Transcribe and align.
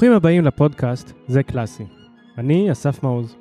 ברוכים 0.00 0.16
הבאים 0.16 0.44
לפודקאסט 0.44 1.12
זה 1.26 1.42
קלאסי. 1.42 1.84
אני 2.38 2.72
אסף 2.72 3.02
מעוז. 3.02 3.36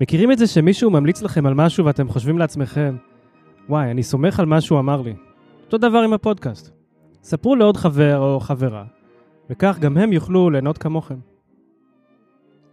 מכירים 0.00 0.32
את 0.32 0.38
זה 0.38 0.46
שמישהו 0.46 0.90
ממליץ 0.90 1.22
לכם 1.22 1.46
על 1.46 1.54
משהו 1.54 1.84
ואתם 1.84 2.08
חושבים 2.08 2.38
לעצמכם, 2.38 2.96
וואי, 3.68 3.90
אני 3.90 4.02
סומך 4.02 4.40
על 4.40 4.46
מה 4.46 4.60
שהוא 4.60 4.78
אמר 4.78 5.02
לי. 5.02 5.14
אותו 5.64 5.78
דבר 5.78 5.98
עם 5.98 6.12
הפודקאסט. 6.12 6.70
ספרו 7.22 7.56
לעוד 7.56 7.76
חבר 7.76 8.18
או 8.18 8.40
חברה, 8.40 8.84
וכך 9.50 9.78
גם 9.80 9.96
הם 9.96 10.12
יוכלו 10.12 10.50
ליהנות 10.50 10.78
כמוכם. 10.78 11.18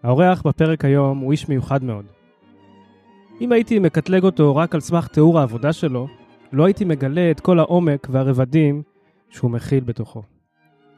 האורח 0.03 0.41
בפרק 0.41 0.85
היום 0.85 1.17
הוא 1.17 1.31
איש 1.31 1.49
מיוחד 1.49 1.83
מאוד. 1.83 2.05
אם 3.41 3.51
הייתי 3.51 3.79
מקטלג 3.79 4.23
אותו 4.23 4.55
רק 4.55 4.75
על 4.75 4.81
סמך 4.81 5.07
תיאור 5.07 5.39
העבודה 5.39 5.73
שלו, 5.73 6.07
לא 6.53 6.65
הייתי 6.65 6.85
מגלה 6.85 7.31
את 7.31 7.39
כל 7.39 7.59
העומק 7.59 8.07
והרבדים 8.11 8.81
שהוא 9.29 9.51
מכיל 9.51 9.83
בתוכו. 9.83 10.23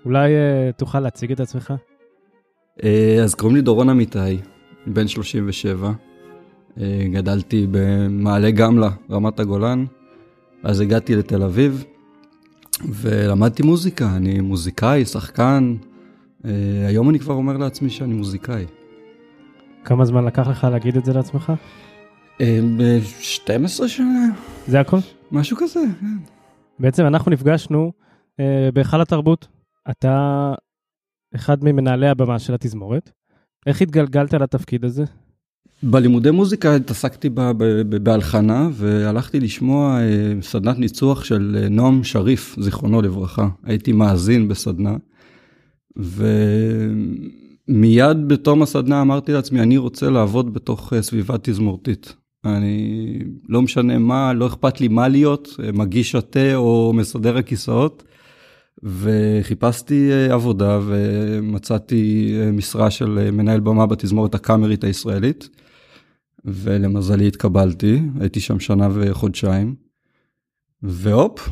אולי 0.06 0.32
uh, 0.32 0.74
תוכל 0.78 1.00
להציג 1.00 1.32
את 1.32 1.40
עצמך? 1.40 1.74
Uh, 2.80 2.84
אז 3.24 3.36
קוראים 3.36 3.56
לי 3.56 3.62
דורון 3.62 3.90
אמיתי, 3.90 4.38
בן 4.88 5.08
37. 5.08 5.92
Uh, 5.92 6.82
גדלתי 7.12 7.68
במעלה 7.72 8.52
גמלה, 8.52 8.90
רמת 9.12 9.40
הגולן. 9.40 9.86
אז 10.64 10.80
הגעתי 10.80 11.16
לתל 11.16 11.44
אביב 11.44 11.86
ולמדתי 12.90 13.64
מוזיקה, 13.64 14.16
אני 14.16 14.40
מוזיקאי, 14.40 15.06
שחקן. 15.06 15.76
היום 16.88 17.10
אני 17.10 17.20
כבר 17.20 17.34
אומר 17.34 17.58
לעצמי 17.58 17.90
שאני 17.90 18.14
מוזיקאי. 18.14 18.66
כמה 19.84 20.06
זמן 20.06 20.26
לקח 20.26 20.48
לך 20.48 20.68
להגיד 20.72 20.98
את 20.98 21.06
זה 21.06 21.14
לעצמך? 21.14 21.54
Uh, 22.38 22.42
12 23.20 23.88
שנה. 23.88 24.28
זה 24.68 24.80
הכל? 24.80 24.98
משהו 25.32 25.58
כזה, 25.58 25.80
כן. 26.00 26.18
בעצם 26.80 27.06
אנחנו 27.06 27.32
נפגשנו 27.32 27.92
uh, 28.32 28.42
בהיכל 28.74 29.02
התרבות. 29.02 29.48
אתה 29.90 30.54
אחד 31.36 31.64
ממנהלי 31.64 32.08
הבמה 32.08 32.40
של 32.40 32.54
התזמורת. 32.54 33.12
איך 33.66 33.82
התגלגלת 33.82 34.34
לתפקיד 34.34 34.86
הזה? 34.86 35.04
בלימודי 35.84 36.32
מוזיקה 36.32 36.76
התעסקתי 36.76 37.30
בהלחנה 38.04 38.70
והלכתי 38.74 39.40
לשמוע 39.40 40.00
אה, 40.02 40.34
סדנת 40.42 40.80
ניצוח 40.80 41.24
של 41.24 41.58
אה, 41.60 41.70
נועם 41.70 42.04
שריף, 42.04 42.56
זיכרונו 42.60 43.02
לברכה. 43.02 43.48
הייתי 43.64 43.92
מאזין 43.92 44.48
בסדנה, 44.48 44.96
ומיד 47.68 48.28
בתום 48.28 48.62
הסדנה 48.62 49.02
אמרתי 49.02 49.32
לעצמי, 49.34 49.62
אני 49.62 49.78
רוצה 49.78 50.10
לעבוד 50.10 50.54
בתוך 50.54 50.94
אה, 50.94 51.02
סביבה 51.02 51.36
תזמורתית. 51.42 52.16
אני, 52.46 53.20
לא 53.50 53.62
משנה 53.62 54.00
מה, 54.00 54.34
לא 54.34 54.48
אכפת 54.48 54.82
לי 54.82 54.88
מה 54.88 55.08
להיות, 55.08 55.50
מגיש 55.74 56.16
התה 56.16 56.56
או 56.56 56.94
מסדר 56.96 57.38
הכיסאות. 57.38 58.04
וחיפשתי 58.84 60.12
אה, 60.12 60.34
עבודה 60.34 60.80
ומצאתי 60.88 62.34
אה, 62.40 62.52
משרה 62.52 62.92
של 62.92 63.20
אה, 63.20 63.32
מנהל 63.32 63.60
במה 63.60 63.86
בתזמורת 63.86 64.36
הקאמרית 64.36 64.84
הישראלית. 64.84 65.50
ולמזלי 66.46 67.28
התקבלתי, 67.28 68.02
הייתי 68.20 68.40
שם 68.40 68.60
שנה 68.60 68.88
וחודשיים. 68.94 69.76
והופ, 70.82 71.50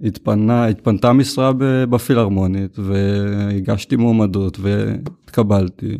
התפנה, 0.00 0.66
התפנתה 0.66 1.12
משרה 1.12 1.52
בפילהרמונית 1.90 2.78
והגשתי 2.78 3.96
מועמדות 3.96 4.58
והתקבלתי. 4.60 5.98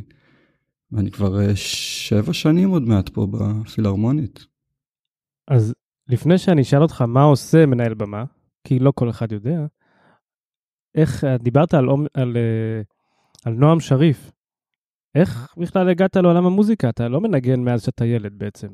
ואני 0.93 1.11
כבר 1.11 1.55
שבע 1.55 2.33
שנים 2.33 2.71
עוד 2.71 2.83
מעט 2.83 3.09
פה 3.09 3.27
בפילהרמונית. 3.31 4.47
אז 5.49 5.75
לפני 6.09 6.39
שאני 6.39 6.63
אשאל 6.63 6.83
אותך 6.83 7.03
מה 7.03 7.23
עושה 7.23 7.67
מנהל 7.67 7.95
במה, 7.95 8.25
כי 8.65 8.79
לא 8.79 8.93
כל 8.95 9.11
אחד 9.11 9.33
יודע, 9.33 9.67
איך, 10.95 11.25
דיברת 11.43 11.75
על, 11.75 11.89
על, 12.15 12.37
אה, 12.37 12.83
על 13.45 13.53
נועם 13.53 13.81
שריף. 13.81 14.31
איך 15.15 15.55
בכלל 15.57 15.89
הגעת 15.89 16.17
לעולם 16.17 16.47
המוזיקה? 16.47 16.89
אתה 16.89 17.09
לא 17.09 17.21
מנגן 17.21 17.61
מאז 17.61 17.83
שאתה 17.83 18.07
ילד 18.07 18.33
בעצם. 18.37 18.69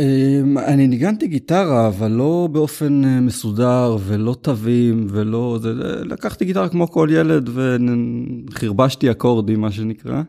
אמ, 0.00 0.58
אני 0.58 0.88
ניגנתי 0.88 1.26
גיטרה, 1.26 1.88
אבל 1.88 2.10
לא 2.10 2.48
באופן 2.52 3.04
אה, 3.04 3.20
מסודר 3.20 3.96
ולא 4.00 4.36
תווים 4.42 5.06
ולא... 5.10 5.58
זה, 5.62 5.72
לקחתי 6.04 6.44
גיטרה 6.44 6.68
כמו 6.68 6.88
כל 6.88 7.08
ילד 7.12 7.50
וחרבשתי 7.54 9.10
אקורדים, 9.10 9.60
מה 9.60 9.72
שנקרא. 9.72 10.22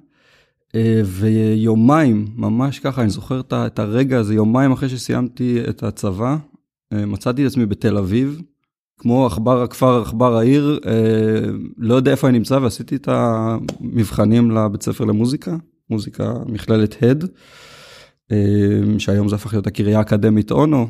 אה, 0.76 1.02
ויומיים, 1.06 2.28
ממש 2.36 2.80
ככה, 2.80 3.02
אני 3.02 3.10
זוכר 3.10 3.42
את 3.52 3.80
הרגע 3.80 4.20
הזה, 4.20 4.34
יומיים 4.34 4.72
אחרי 4.72 4.90
שסיימתי 4.90 5.60
את 5.70 5.84
הצבא, 5.84 6.38
מצאתי 6.94 7.46
את 7.46 7.52
עצמי 7.52 7.66
בתל 7.66 7.98
אביב, 7.98 8.42
כמו 9.00 9.26
עכבר 9.26 9.62
הכפר, 9.62 10.02
עכבר 10.02 10.38
העיר, 10.38 10.80
אה, 10.86 11.52
לא 11.78 11.96
יודע 11.96 12.12
איפה 12.12 12.30
אני 12.30 12.38
נמצא 12.38 12.54
ועשיתי 12.54 12.96
את 12.96 13.08
המבחנים 13.12 14.52
לבית 14.52 14.84
ספר 14.84 15.04
למוזיקה, 15.06 15.56
מוזיקה 15.90 16.34
מכללת 16.46 17.04
הד, 17.04 17.26
אה, 18.32 19.00
שהיום 19.00 19.30
זה 19.30 19.36
הפך 19.36 19.54
להיות 19.54 19.68
הקריה 19.68 19.98
האקדמית 19.98 20.52
אונו, 20.52 20.88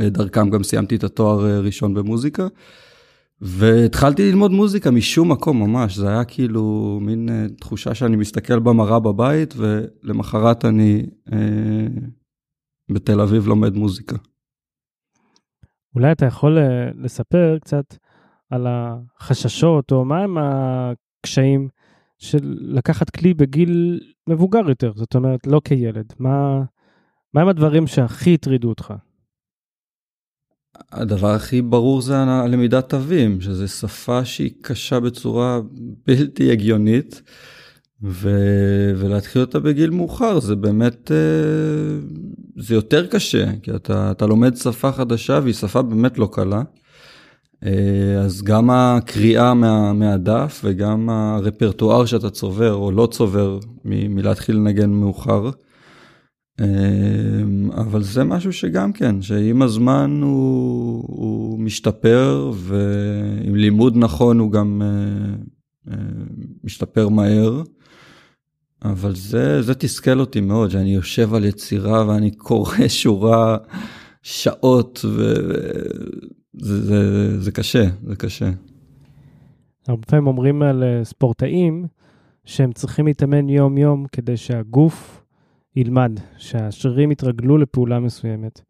אה, 0.00 0.08
דרכם 0.08 0.50
גם 0.50 0.62
סיימתי 0.62 0.96
את 0.96 1.04
התואר 1.04 1.46
אה, 1.46 1.60
ראשון 1.60 1.94
במוזיקה. 1.94 2.46
והתחלתי 3.40 4.30
ללמוד 4.30 4.50
מוזיקה 4.50 4.90
משום 4.90 5.32
מקום 5.32 5.60
ממש, 5.60 5.96
זה 5.96 6.08
היה 6.08 6.24
כאילו 6.24 6.98
מין 7.02 7.28
אה, 7.28 7.46
תחושה 7.60 7.94
שאני 7.94 8.16
מסתכל 8.16 8.58
במראה 8.58 8.98
בבית 8.98 9.54
ולמחרת 9.56 10.64
אני 10.64 11.06
אה, 11.32 11.38
בתל 12.90 13.20
אביב 13.20 13.46
לומד 13.46 13.74
מוזיקה. 13.74 14.16
אולי 15.94 16.12
אתה 16.12 16.26
יכול 16.26 16.58
אה, 16.58 16.90
לספר 16.98 17.58
קצת 17.60 17.96
על 18.50 18.66
החששות, 18.68 19.92
או 19.92 20.04
מהם 20.04 20.38
הקשיים 20.38 21.68
של 22.18 22.56
לקחת 22.60 23.10
כלי 23.10 23.34
בגיל 23.34 24.00
מבוגר 24.26 24.68
יותר, 24.68 24.92
זאת 24.96 25.14
אומרת, 25.14 25.46
לא 25.46 25.60
כילד. 25.64 26.12
מה, 26.18 26.62
מהם 27.34 27.48
הדברים 27.48 27.86
שהכי 27.86 28.34
הטרידו 28.34 28.68
אותך? 28.68 28.94
הדבר 30.92 31.30
הכי 31.30 31.62
ברור 31.62 32.00
זה 32.00 32.18
הלמידת 32.18 32.88
תווים, 32.88 33.40
שזו 33.40 33.68
שפה 33.68 34.24
שהיא 34.24 34.52
קשה 34.62 35.00
בצורה 35.00 35.60
בלתי 36.06 36.52
הגיונית. 36.52 37.22
ו... 38.06 38.30
ולהתחיל 38.96 39.42
אותה 39.42 39.60
בגיל 39.60 39.90
מאוחר 39.90 40.40
זה 40.40 40.56
באמת 40.56 41.10
אה, 41.10 41.16
זה 42.56 42.74
יותר 42.74 43.06
קשה 43.06 43.44
כי 43.62 43.70
אתה, 43.74 44.10
אתה 44.10 44.26
לומד 44.26 44.56
שפה 44.56 44.92
חדשה 44.92 45.40
והיא 45.42 45.54
שפה 45.54 45.82
באמת 45.82 46.18
לא 46.18 46.28
קלה. 46.32 46.62
אה, 47.64 48.20
אז 48.24 48.42
גם 48.42 48.70
הקריאה 48.70 49.54
מה, 49.54 49.92
מהדף 49.92 50.60
וגם 50.64 51.10
הרפרטואר 51.10 52.04
שאתה 52.04 52.30
צובר 52.30 52.74
או 52.74 52.92
לא 52.92 53.08
צובר 53.10 53.58
מ, 53.84 54.14
מלהתחיל 54.14 54.56
לנגן 54.56 54.90
מאוחר. 54.90 55.50
אה, 56.60 56.66
אבל 57.76 58.02
זה 58.02 58.24
משהו 58.24 58.52
שגם 58.52 58.92
כן 58.92 59.22
שעם 59.22 59.62
הזמן 59.62 60.20
הוא, 60.22 61.04
הוא 61.06 61.60
משתפר 61.60 62.52
ועם 62.54 63.54
לימוד 63.54 63.96
נכון 63.96 64.38
הוא 64.38 64.52
גם 64.52 64.82
משתפר 66.64 67.08
מהר. 67.08 67.62
אבל 68.84 69.14
זה, 69.14 69.62
זה 69.62 69.74
תסכל 69.74 70.20
אותי 70.20 70.40
מאוד, 70.40 70.70
שאני 70.70 70.94
יושב 70.94 71.34
על 71.34 71.44
יצירה 71.44 72.08
ואני 72.08 72.30
קורא 72.30 72.88
שורה 73.02 73.56
שעות, 74.22 75.04
וזה 75.04 76.80
זה, 76.82 77.40
זה 77.40 77.52
קשה, 77.52 77.84
זה 78.02 78.16
קשה. 78.16 78.50
הרבה 79.88 80.02
פעמים 80.02 80.26
אומרים 80.26 80.62
על 80.62 80.82
אה, 80.82 81.04
ספורטאים 81.04 81.86
שהם 82.44 82.72
צריכים 82.72 83.06
להתאמן 83.06 83.48
יום-יום 83.48 84.06
כדי 84.12 84.36
שהגוף 84.36 85.24
ילמד, 85.76 86.20
שהשרירים 86.36 87.12
יתרגלו 87.12 87.58
לפעולה 87.58 88.00
מסוימת. 88.00 88.60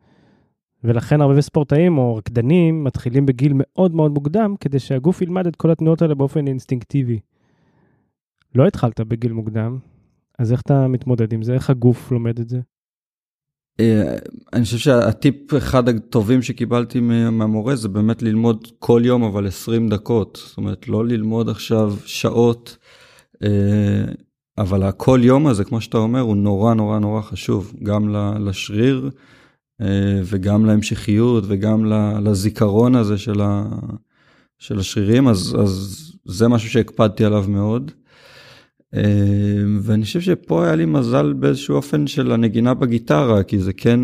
ולכן 0.85 1.21
הרבה 1.21 1.41
ספורטאים 1.41 1.99
או 1.99 2.17
רקדנים 2.17 2.85
מתחילים 2.85 3.27
בגיל 3.27 3.53
מאוד 3.57 3.95
מאוד 3.95 4.13
מוקדם 4.13 4.55
כדי 4.61 4.79
שהגוף 4.79 5.23
ילמד 5.23 5.47
את 5.47 5.57
כל 5.57 5.71
התנועות 5.71 6.03
האלה 6.03 6.15
באופן 6.15 6.47
אינסטינקטיבי. 6.47 7.21
לא 8.55 8.67
התחלת 8.67 9.01
בגיל 9.01 9.33
מוקדם, 9.33 9.79
אז 10.39 10.53
איך 10.53 10.61
אתה 10.61 10.89
מתמודד 10.89 11.33
עם 11.33 11.43
זה? 11.43 11.55
איך 11.55 11.71
הגוף 11.71 12.13
לומד 12.13 12.39
את 12.39 12.49
זה? 12.49 12.61
אה, 13.81 14.17
אני 14.53 14.65
חושב 14.65 14.79
שהטיפ 14.79 15.55
אחד 15.55 15.89
הטובים 15.89 16.43
שקיבלתי 16.43 17.01
מהמורה 17.01 17.77
זה 17.77 17.89
באמת 17.89 18.23
ללמוד 18.23 18.69
כל 18.79 19.03
יום 19.05 19.23
אבל 19.23 19.47
20 19.47 19.89
דקות. 19.89 20.43
זאת 20.47 20.57
אומרת 20.57 20.89
לא 20.89 21.07
ללמוד 21.07 21.49
עכשיו 21.49 21.95
שעות, 22.05 22.77
אה, 23.43 24.05
אבל 24.59 24.83
הכל 24.83 25.21
יום 25.23 25.47
הזה 25.47 25.65
כמו 25.65 25.81
שאתה 25.81 25.99
אומר 25.99 26.21
הוא 26.21 26.37
נורא 26.37 26.75
נורא 26.75 26.99
נורא 26.99 27.23
חשוב 27.23 27.73
גם 27.83 28.09
לשריר 28.39 29.11
אה, 29.81 30.21
וגם 30.25 30.67
להמשכיות 30.67 31.45
וגם 31.47 31.85
לזיכרון 32.25 32.95
הזה 32.95 33.19
של, 33.19 34.79
השרירים 34.79 35.29
אז, 35.29 35.57
אז 35.63 36.01
זה 36.25 36.49
משהו 36.49 36.71
שהקפדתי 36.71 37.25
עליו 37.25 37.45
מאוד. 37.49 37.91
אמ, 38.95 39.81
ואני 39.83 40.05
חושב 40.05 40.21
שפה 40.21 40.65
היה 40.65 40.75
לי 40.75 40.85
מזל 40.85 41.33
באיזשהו 41.33 41.77
אופן 41.77 42.07
של 42.07 42.33
הנגינה 42.33 42.75
בגיטרה, 42.75 43.43
כי 43.43 43.59
זה 43.59 43.73
כן, 43.73 44.01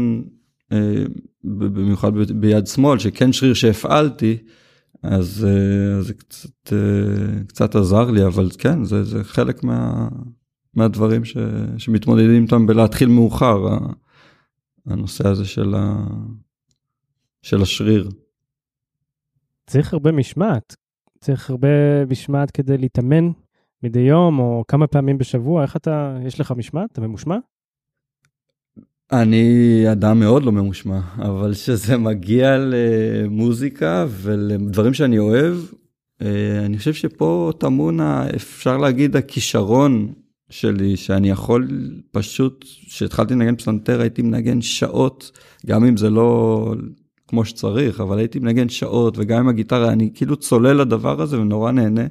אה, 0.73 1.05
במיוחד 1.45 2.13
ביד 2.15 2.67
שמאל, 2.67 2.99
שכן 2.99 3.33
שריר 3.33 3.55
שהפעלתי, 3.55 4.37
אז 5.03 5.47
אה, 5.49 6.03
זה 6.03 6.15
קצת, 6.15 6.73
אה, 6.73 7.45
קצת 7.49 7.75
עזר 7.75 8.11
לי, 8.11 8.27
אבל 8.27 8.49
כן, 8.59 8.85
זה, 8.85 9.05
זה 9.05 9.25
חלק 9.25 9.65
מה, 9.65 10.09
מהדברים 10.75 11.25
ש, 11.25 11.37
שמתמודדים 11.79 12.43
איתם 12.43 12.67
בלהתחיל 12.67 13.09
מאוחר, 13.09 13.79
הנושא 14.87 15.29
הזה 15.29 15.45
של, 15.45 15.75
ה, 15.75 16.07
של 17.43 17.63
השריר. 17.63 18.11
צריך 19.67 19.93
הרבה 19.93 20.13
משמעת, 20.13 20.77
צריך 21.21 21.51
הרבה 21.51 22.05
משמעת 22.07 22.51
כדי 22.51 22.79
להתאמן 22.79 23.31
מדי 23.83 24.01
יום 24.01 24.39
או 24.39 24.65
כמה 24.69 24.87
פעמים 24.87 25.19
בשבוע, 25.19 25.63
איך 25.63 25.77
אתה, 25.77 26.19
יש 26.27 26.41
לך 26.41 26.53
משמעת? 26.57 26.93
אתה 26.93 27.01
ממושמע? 27.01 27.37
אני 29.13 29.85
אדם 29.93 30.21
מאוד 30.21 30.43
לא 30.43 30.53
ממושמע, 30.53 31.01
אבל 31.19 31.53
כשזה 31.55 31.97
מגיע 31.97 32.57
למוזיקה 32.59 34.07
ולדברים 34.09 34.95
שאני 34.95 35.19
אוהב, 35.19 35.55
אה, 36.23 36.67
אני 36.67 36.79
חושב 36.79 36.95
שפה 36.95 37.53
טמון, 37.59 38.01
אפשר 38.35 38.77
להגיד, 38.77 39.17
הכישרון 39.17 40.13
שלי, 40.51 40.97
שאני 40.97 41.31
יכול 41.31 41.69
פשוט, 42.11 42.65
כשהתחלתי 42.65 43.35
לנגן 43.35 43.57
פסנתר 43.57 44.01
הייתי 44.01 44.23
מנגן 44.23 44.61
שעות, 44.61 45.39
גם 45.67 45.85
אם 45.85 45.97
זה 45.97 46.11
לא 46.11 46.75
כמו 47.29 47.45
שצריך, 47.45 48.01
אבל 48.01 48.19
הייתי 48.19 48.39
מנגן 48.39 48.69
שעות, 48.69 49.19
וגם 49.19 49.39
עם 49.39 49.49
הגיטרה, 49.49 49.93
אני 49.93 50.11
כאילו 50.15 50.37
צולל 50.37 50.73
לדבר 50.81 51.23
הזה 51.23 51.41
ונורא 51.41 51.71
נהנה. 51.73 52.07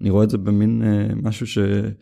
אני 0.00 0.10
רואה 0.10 0.24
את 0.24 0.30
זה 0.30 0.38
במין 0.38 0.82
uh, 0.82 1.14
משהו 1.22 1.46
שאני 1.46 1.94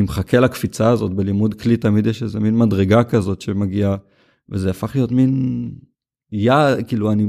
uh, 0.00 0.02
מחכה 0.02 0.40
לקפיצה 0.40 0.90
הזאת, 0.90 1.14
בלימוד 1.14 1.54
כלי 1.54 1.76
תמיד 1.76 2.06
יש 2.06 2.22
איזה 2.22 2.40
מין 2.40 2.58
מדרגה 2.58 3.04
כזאת 3.04 3.40
שמגיעה, 3.40 3.96
וזה 4.48 4.70
הפך 4.70 4.94
להיות 4.94 5.12
מין 5.12 5.70
יא, 6.32 6.54
כאילו 6.86 7.12
אני 7.12 7.24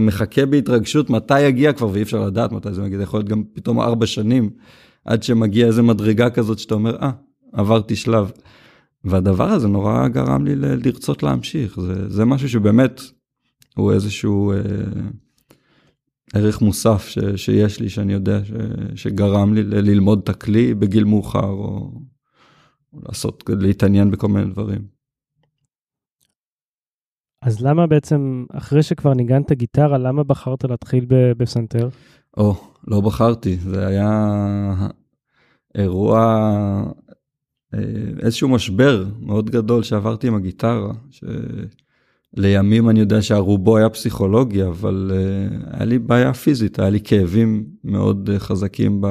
מחכה 0.00 0.46
בהתרגשות 0.46 1.10
מתי 1.10 1.40
יגיע 1.40 1.72
כבר, 1.72 1.88
ואי 1.92 2.02
אפשר 2.02 2.26
לדעת 2.26 2.52
מתי 2.52 2.72
זה 2.72 2.82
מגיע, 2.82 2.96
זה 2.96 3.02
יכול 3.02 3.20
להיות 3.20 3.28
גם 3.28 3.42
פתאום 3.52 3.80
ארבע 3.80 4.06
שנים, 4.06 4.50
עד 5.04 5.22
שמגיע 5.22 5.66
איזה 5.66 5.82
מדרגה 5.82 6.30
כזאת 6.30 6.58
שאתה 6.58 6.74
אומר, 6.74 6.96
אה, 6.96 7.10
ah, 7.10 7.58
עברתי 7.60 7.96
שלב. 7.96 8.30
והדבר 9.04 9.48
הזה 9.48 9.68
נורא 9.68 10.08
גרם 10.08 10.44
לי 10.44 10.56
לרצות 10.56 11.22
להמשיך, 11.22 11.80
זה, 11.80 12.08
זה 12.08 12.24
משהו 12.24 12.48
שבאמת 12.48 13.00
הוא 13.76 13.92
איזשהו 13.92 14.52
אה, 14.52 14.56
ערך 16.34 16.62
מוסף 16.62 17.06
ש, 17.08 17.18
שיש 17.36 17.80
לי, 17.80 17.88
שאני 17.88 18.12
יודע 18.12 18.44
ש, 18.44 18.52
שגרם 18.94 19.54
לי 19.54 19.62
ללמוד 19.62 20.20
את 20.22 20.28
הכלי 20.28 20.74
בגיל 20.74 21.04
מאוחר, 21.04 21.46
או, 21.46 21.92
או 22.92 23.00
לעשות, 23.08 23.44
להתעניין 23.48 24.10
בכל 24.10 24.28
מיני 24.28 24.50
דברים. 24.50 24.84
אז 27.42 27.60
למה 27.60 27.86
בעצם, 27.86 28.44
אחרי 28.52 28.82
שכבר 28.82 29.14
ניגנת 29.14 29.52
גיטרה, 29.52 29.98
למה 29.98 30.24
בחרת 30.24 30.64
להתחיל 30.64 31.06
בפסנתר? 31.08 31.88
או, 32.36 32.54
לא 32.86 33.00
בחרתי, 33.00 33.56
זה 33.56 33.86
היה 33.86 34.30
אירוע, 35.74 36.18
אה, 37.74 37.80
איזשהו 38.20 38.48
משבר 38.48 39.04
מאוד 39.20 39.50
גדול 39.50 39.82
שעברתי 39.82 40.28
עם 40.28 40.34
הגיטרה, 40.34 40.92
ש... 41.10 41.24
לימים 42.36 42.90
אני 42.90 43.00
יודע 43.00 43.22
שהרובו 43.22 43.76
היה 43.76 43.88
פסיכולוגי, 43.88 44.64
אבל 44.64 45.12
uh, 45.12 45.76
היה 45.76 45.84
לי 45.84 45.98
בעיה 45.98 46.34
פיזית, 46.34 46.78
היה 46.78 46.90
לי 46.90 47.00
כאבים 47.00 47.64
מאוד 47.84 48.30
uh, 48.30 48.38
חזקים 48.38 49.02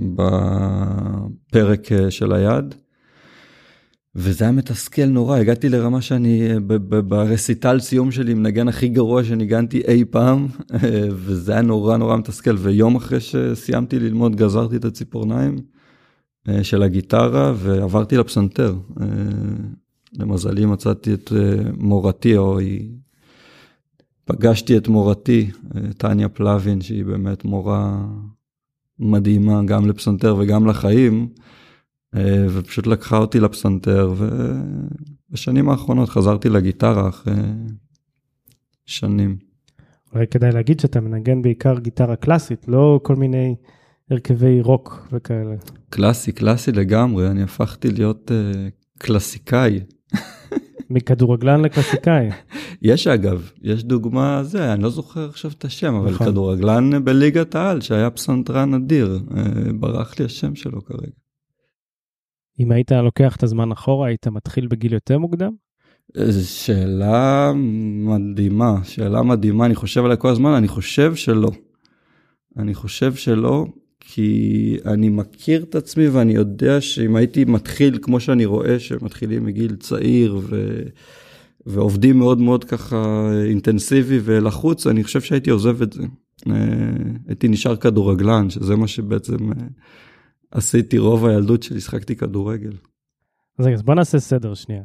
בפרק 0.00 1.86
uh, 1.92 2.10
של 2.10 2.32
היד. 2.32 2.74
וזה 4.16 4.44
היה 4.44 4.52
מתסכל 4.52 5.04
נורא, 5.04 5.38
הגעתי 5.38 5.68
לרמה 5.68 6.02
שאני 6.02 6.48
ברסיטל 7.08 7.80
סיום 7.80 8.10
שלי 8.10 8.34
מנגן 8.34 8.68
הכי 8.68 8.88
גרוע 8.88 9.24
שניגנתי 9.24 9.82
אי 9.88 10.04
פעם, 10.10 10.46
וזה 11.10 11.52
היה 11.52 11.62
נורא 11.62 11.96
נורא 11.96 12.16
מתסכל, 12.16 12.56
ויום 12.58 12.96
אחרי 12.96 13.20
שסיימתי 13.20 13.98
ללמוד 13.98 14.36
גזרתי 14.36 14.76
את 14.76 14.84
הציפורניים 14.84 15.56
של 16.62 16.82
הגיטרה 16.82 17.52
ועברתי 17.56 18.16
לפסנתר. 18.16 18.74
למזלי 20.18 20.66
מצאתי 20.66 21.14
את 21.14 21.32
אה, 21.36 21.70
מורתי, 21.76 22.36
או 22.36 22.58
היא... 22.58 22.90
פגשתי 24.24 24.76
את 24.76 24.88
מורתי, 24.88 25.50
אה, 25.76 25.80
טניה 25.98 26.28
פלווין, 26.28 26.80
שהיא 26.80 27.04
באמת 27.04 27.44
מורה 27.44 28.06
מדהימה, 28.98 29.60
גם 29.64 29.86
לפסנתר 29.86 30.36
וגם 30.38 30.66
לחיים, 30.66 31.28
אה, 32.14 32.46
ופשוט 32.50 32.86
לקחה 32.86 33.18
אותי 33.18 33.40
לפסנתר, 33.40 34.14
ובשנים 35.30 35.68
האחרונות 35.68 36.08
חזרתי 36.08 36.48
לגיטרה 36.48 37.08
אחרי 37.08 37.34
שנים. 38.86 39.36
אולי 40.14 40.26
כדאי 40.26 40.52
להגיד 40.52 40.80
שאתה 40.80 41.00
מנגן 41.00 41.42
בעיקר 41.42 41.78
גיטרה 41.78 42.16
קלאסית, 42.16 42.68
לא 42.68 43.00
כל 43.02 43.16
מיני 43.16 43.54
הרכבי 44.10 44.60
רוק 44.60 45.08
וכאלה. 45.12 45.54
קלאסי, 45.90 46.32
קלאסי 46.32 46.72
לגמרי, 46.72 47.28
אני 47.28 47.42
הפכתי 47.42 47.90
להיות 47.90 48.30
uh, 48.30 48.98
קלאסיקאי. 48.98 49.80
מכדורגלן 50.90 51.60
לקלאסיקאי. 51.60 52.28
יש 52.82 53.06
אגב, 53.06 53.50
יש 53.62 53.84
דוגמה 53.84 54.42
זה, 54.42 54.72
אני 54.72 54.82
לא 54.82 54.90
זוכר 54.90 55.28
עכשיו 55.28 55.50
את 55.58 55.64
השם, 55.64 55.94
אבל 55.94 56.10
נכון. 56.10 56.26
כדורגלן 56.26 57.04
בליגת 57.04 57.54
העל 57.54 57.80
שהיה 57.80 58.10
פסנתרן 58.10 58.74
אדיר, 58.74 59.20
אה, 59.36 59.42
ברח 59.72 60.18
לי 60.18 60.24
השם 60.24 60.54
שלו 60.54 60.84
כרגע. 60.84 61.12
אם 62.60 62.72
היית 62.72 62.92
לוקח 62.92 63.36
את 63.36 63.42
הזמן 63.42 63.72
אחורה, 63.72 64.08
היית 64.08 64.26
מתחיל 64.26 64.66
בגיל 64.66 64.92
יותר 64.92 65.18
מוקדם? 65.18 65.52
שאלה 66.42 67.52
מדהימה, 68.06 68.74
שאלה 68.84 69.22
מדהימה, 69.22 69.66
אני 69.66 69.74
חושב 69.74 70.04
עליה 70.04 70.16
כל 70.16 70.28
הזמן, 70.28 70.50
אני 70.50 70.68
חושב 70.68 71.14
שלא. 71.14 71.50
אני 72.56 72.74
חושב 72.74 73.14
שלא, 73.14 73.66
כי 74.06 74.76
אני 74.86 75.08
מכיר 75.08 75.62
את 75.62 75.74
עצמי 75.74 76.08
ואני 76.08 76.32
יודע 76.32 76.80
שאם 76.80 77.16
הייתי 77.16 77.44
מתחיל 77.44 77.98
כמו 78.02 78.20
שאני 78.20 78.44
רואה 78.44 78.78
שמתחילים 78.78 79.44
מגיל 79.44 79.76
צעיר 79.76 80.40
ו... 80.42 80.82
ועובדים 81.66 82.18
מאוד 82.18 82.38
מאוד 82.38 82.64
ככה 82.64 83.30
אינטנסיבי 83.44 84.18
ולחוץ, 84.24 84.86
אני 84.86 85.04
חושב 85.04 85.20
שהייתי 85.20 85.50
עוזב 85.50 85.82
את 85.82 85.92
זה. 85.92 86.02
אה, 86.46 86.54
הייתי 87.28 87.48
נשאר 87.48 87.76
כדורגלן, 87.76 88.50
שזה 88.50 88.76
מה 88.76 88.88
שבעצם 88.88 89.52
אה, 89.52 89.66
עשיתי 90.50 90.98
רוב 90.98 91.26
הילדות 91.26 91.62
שלי, 91.62 91.80
שחקתי 91.80 92.16
כדורגל. 92.16 92.72
אז 93.58 93.66
רגע, 93.66 93.74
אז 93.74 93.82
בוא 93.82 93.94
נעשה 93.94 94.18
סדר 94.18 94.54
שנייה. 94.54 94.82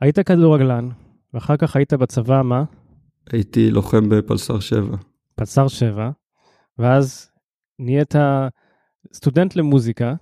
היית 0.00 0.18
כדורגלן, 0.18 0.88
ואחר 1.34 1.56
כך 1.56 1.76
היית 1.76 1.92
בצבא, 1.92 2.42
מה? 2.42 2.64
הייתי 3.32 3.70
לוחם 3.70 4.08
בפלסר 4.08 4.60
7. 4.60 4.96
פלסר 5.34 5.68
7, 5.68 6.10
ואז 6.78 7.29
נהיית 7.80 8.14
סטודנט 9.12 9.56
למוזיקה, 9.56 10.14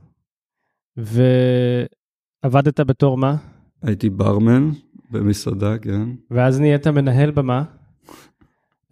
ועבדת 0.97 2.81
בתור 2.81 3.19
מה? 3.19 3.37
הייתי 3.83 4.11
ברמן 4.11 4.71
במסעדה, 5.11 5.79
כן. 5.79 6.09
ואז 6.31 6.61
נהיית 6.61 6.87
מנהל 6.87 7.31
במה? 7.31 7.65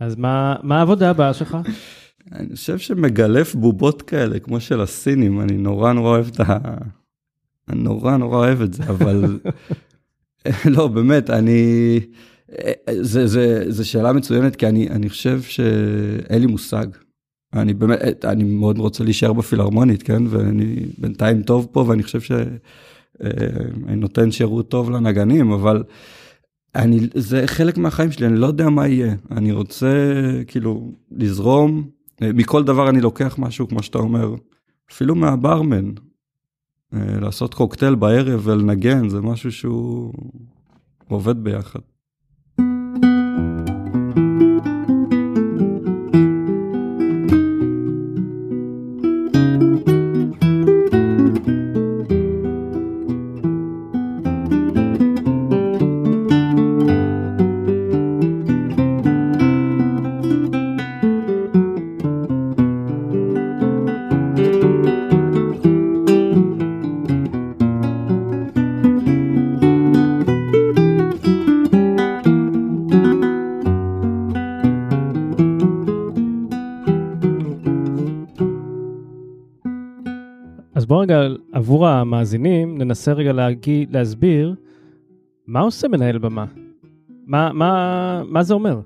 אז 0.00 0.16
מה, 0.16 0.56
מה 0.62 0.78
העבודה 0.78 1.10
הבאה 1.10 1.34
שלך? 1.34 1.56
אני 2.32 2.56
חושב 2.56 2.78
שמגלף 2.78 3.54
בובות 3.54 4.02
כאלה, 4.02 4.38
כמו 4.38 4.60
של 4.60 4.80
הסינים, 4.80 5.40
אני 5.40 5.56
נורא 5.56 5.92
נורא 5.92 6.08
אוהב 6.08 6.26
את 6.26 6.40
ה... 6.40 6.58
אני 7.68 7.82
נורא 7.82 8.16
נורא 8.16 8.36
אוהב 8.36 8.60
את 8.62 8.74
זה, 8.74 8.82
אבל... 8.82 9.38
לא, 10.76 10.88
באמת, 10.88 11.30
אני... 11.30 12.00
זה, 13.00 13.26
זה, 13.26 13.64
זה 13.68 13.84
שאלה 13.84 14.12
מצוינת, 14.12 14.56
כי 14.56 14.66
אני, 14.66 14.88
אני 14.88 15.08
חושב 15.08 15.42
שאין 15.42 16.40
לי 16.40 16.46
מושג. 16.46 16.86
אני 17.52 17.74
באמת, 17.74 18.24
אני 18.24 18.44
מאוד 18.44 18.78
רוצה 18.78 19.04
להישאר 19.04 19.32
בפילהרמונית, 19.32 20.02
כן? 20.02 20.22
ואני 20.28 20.86
בינתיים 20.98 21.42
טוב 21.42 21.68
פה, 21.72 21.84
ואני 21.88 22.02
חושב 22.02 22.20
שאני 22.20 22.48
אה, 23.24 23.94
נותן 23.96 24.30
שירות 24.30 24.68
טוב 24.68 24.90
לנגנים, 24.90 25.52
אבל 25.52 25.84
אני, 26.74 27.00
זה 27.14 27.42
חלק 27.46 27.78
מהחיים 27.78 28.12
שלי, 28.12 28.26
אני 28.26 28.36
לא 28.36 28.46
יודע 28.46 28.68
מה 28.68 28.88
יהיה. 28.88 29.14
אני 29.30 29.52
רוצה 29.52 29.86
כאילו 30.46 30.92
לזרום, 31.10 31.88
אה, 32.22 32.32
מכל 32.32 32.64
דבר 32.64 32.88
אני 32.88 33.00
לוקח 33.00 33.34
משהו, 33.38 33.68
כמו 33.68 33.82
שאתה 33.82 33.98
אומר, 33.98 34.34
אפילו 34.92 35.14
מהברמן. 35.14 35.90
אה, 36.94 37.20
לעשות 37.20 37.54
קוקטייל 37.54 37.94
בערב 37.94 38.40
ולנגן, 38.44 39.08
זה 39.08 39.20
משהו 39.20 39.52
שהוא 39.52 40.12
עובד 41.08 41.44
ביחד. 41.44 41.80
עבור 81.66 81.88
המאזינים, 81.88 82.78
ננסה 82.78 83.12
רגע 83.12 83.32
להגיד, 83.32 83.92
להסביר 83.92 84.54
מה 85.46 85.60
עושה 85.60 85.88
מנהל 85.88 86.18
במה. 86.18 86.44
מה, 87.26 87.52
מה, 87.52 88.22
מה 88.28 88.42
זה 88.42 88.54
אומר? 88.54 88.80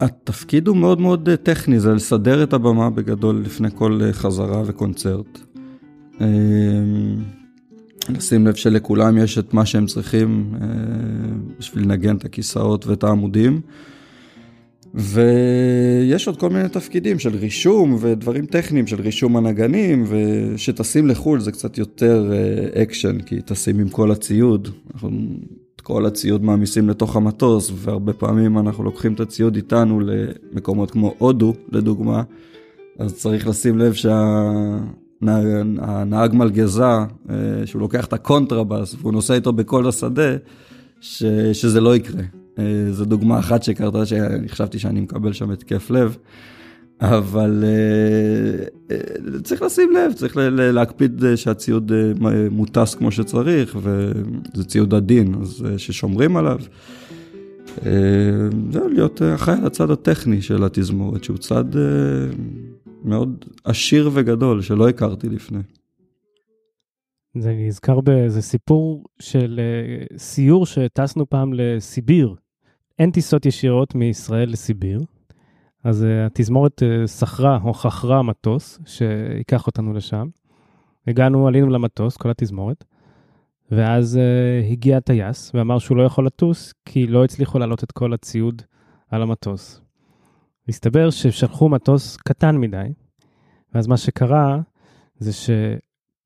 התפקיד 0.00 0.68
הוא 0.68 0.76
מאוד 0.76 1.00
מאוד 1.00 1.28
טכני, 1.42 1.80
זה 1.80 1.94
לסדר 1.94 2.42
את 2.42 2.52
הבמה 2.52 2.90
בגדול 2.90 3.42
לפני 3.44 3.68
כל 3.74 4.00
חזרה 4.12 4.62
וקונצרט. 4.66 5.38
לשים 8.08 8.46
לב 8.46 8.54
שלכולם 8.54 9.16
יש 9.18 9.38
את 9.38 9.54
מה 9.54 9.66
שהם 9.66 9.86
צריכים 9.86 10.54
בשביל 11.58 11.84
לנגן 11.84 12.16
את 12.16 12.24
הכיסאות 12.24 12.86
ואת 12.86 13.04
העמודים. 13.04 13.60
ויש 14.94 16.28
עוד 16.28 16.36
כל 16.36 16.50
מיני 16.50 16.68
תפקידים 16.68 17.18
של 17.18 17.36
רישום 17.36 17.96
ודברים 18.00 18.46
טכניים 18.46 18.86
של 18.86 19.00
רישום 19.00 19.36
הנגנים, 19.36 20.04
ושטסים 20.08 21.06
לחו"ל 21.06 21.40
זה 21.40 21.52
קצת 21.52 21.78
יותר 21.78 22.32
אקשן, 22.82 23.20
כי 23.20 23.42
טסים 23.42 23.78
עם 23.78 23.88
כל 23.88 24.10
הציוד. 24.10 24.68
אנחנו 24.94 25.10
את 25.76 25.80
כל 25.80 26.06
הציוד 26.06 26.44
מעמיסים 26.44 26.88
לתוך 26.88 27.16
המטוס, 27.16 27.72
והרבה 27.74 28.12
פעמים 28.12 28.58
אנחנו 28.58 28.84
לוקחים 28.84 29.12
את 29.12 29.20
הציוד 29.20 29.56
איתנו 29.56 30.00
למקומות 30.00 30.90
כמו 30.90 31.14
הודו, 31.18 31.54
לדוגמה, 31.72 32.22
אז 32.98 33.14
צריך 33.14 33.48
לשים 33.48 33.78
לב 33.78 33.92
שהנהג 35.22 36.34
מלגזה, 36.34 36.84
שהוא 37.64 37.80
לוקח 37.80 38.04
את 38.04 38.12
הקונטרבאס 38.12 38.94
והוא 39.00 39.12
נוסע 39.12 39.34
איתו 39.34 39.52
בכל 39.52 39.88
השדה, 39.88 40.36
ש... 41.00 41.24
שזה 41.52 41.80
לא 41.80 41.96
יקרה. 41.96 42.22
אה, 42.58 42.86
זו 42.90 43.04
דוגמה 43.04 43.38
אחת 43.38 43.62
שקרתה 43.62 44.06
שאני 44.06 44.48
חשבתי 44.48 44.78
שאני 44.78 45.00
מקבל 45.00 45.32
שם 45.32 45.50
התקף 45.50 45.90
לב. 45.90 46.16
אבל 47.00 47.64
אה, 47.64 48.64
אה, 48.90 49.40
צריך 49.42 49.62
לשים 49.62 49.90
לב, 49.92 50.12
צריך 50.12 50.36
להקפיד 50.50 51.22
שהציוד 51.36 51.92
מוטס 52.50 52.94
כמו 52.94 53.10
שצריך, 53.10 53.78
וזה 53.82 54.64
ציוד 54.64 54.94
עדין, 54.94 55.34
אז 55.42 55.64
ששומרים 55.76 56.36
עליו. 56.36 56.58
זהו, 58.72 58.88
להיות 58.88 59.22
אחראי 59.34 59.58
על 59.58 59.66
הצד 59.66 59.90
הטכני 59.90 60.42
של 60.42 60.64
התזמורת, 60.64 61.24
שהוא 61.24 61.38
צד 61.38 61.64
מאוד 63.04 63.44
עשיר 63.64 64.10
וגדול, 64.12 64.62
שלא 64.62 64.88
הכרתי 64.88 65.28
לפני. 65.28 65.60
זה 67.40 67.54
נזכר 67.58 68.00
באיזה 68.00 68.42
סיפור 68.42 69.04
של 69.18 69.60
סיור 70.16 70.66
שטסנו 70.66 71.30
פעם 71.30 71.52
לסיביר, 71.54 72.34
אין 72.98 73.10
טיסות 73.10 73.46
ישירות 73.46 73.94
מישראל 73.94 74.50
לסיביר, 74.50 75.00
אז 75.84 76.02
uh, 76.02 76.26
התזמורת 76.26 76.82
שכרה 77.06 77.58
או 77.64 77.72
חכרה 77.74 78.22
מטוס 78.22 78.78
שיקח 78.86 79.66
אותנו 79.66 79.92
לשם. 79.92 80.28
הגענו, 81.06 81.48
עלינו 81.48 81.68
למטוס, 81.70 82.16
כל 82.16 82.30
התזמורת, 82.30 82.84
ואז 83.70 84.18
הגיע 84.70 84.96
הטייס 84.96 85.50
ואמר 85.54 85.78
שהוא 85.78 85.96
לא 85.96 86.02
יכול 86.02 86.26
לטוס 86.26 86.74
כי 86.84 87.06
לא 87.06 87.24
הצליחו 87.24 87.58
להעלות 87.58 87.84
את 87.84 87.92
כל 87.92 88.12
הציוד 88.12 88.62
על 89.10 89.22
המטוס. 89.22 89.80
הסתבר 90.68 91.10
ששלחו 91.10 91.68
מטוס 91.68 92.16
קטן 92.16 92.56
מדי, 92.56 92.92
ואז 93.74 93.86
מה 93.86 93.96
שקרה 93.96 94.60
זה 95.18 95.32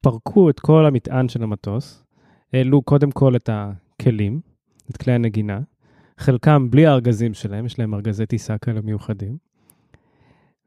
שפרקו 0.03 0.51
את 0.51 0.61
כל 0.61 0.87
המטען 0.87 1.29
של 1.29 1.43
המטוס, 1.43 2.05
העלו 2.53 2.83
קודם 2.83 3.11
כל 3.11 3.37
את 3.37 3.51
הכלים, 3.53 4.41
את 4.91 4.97
כלי 4.97 5.13
הנגינה, 5.13 5.61
חלקם 6.19 6.71
בלי 6.71 6.87
הארגזים 6.87 7.35
שלהם, 7.35 7.67
יש 7.67 7.79
להם 7.79 7.95
ארגזי 7.95 8.27
טיסה 8.27 8.59
כאלה 8.59 8.81
מיוחדים. 8.81 9.37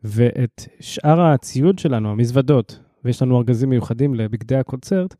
ואת 0.03 0.67
שאר 0.79 1.21
הציוד 1.21 1.79
שלנו, 1.79 2.11
המזוודות, 2.11 2.79
ויש 3.05 3.21
לנו 3.21 3.37
ארגזים 3.37 3.69
מיוחדים 3.69 4.15
לבגדי 4.15 4.55
הקונצרט, 4.55 5.15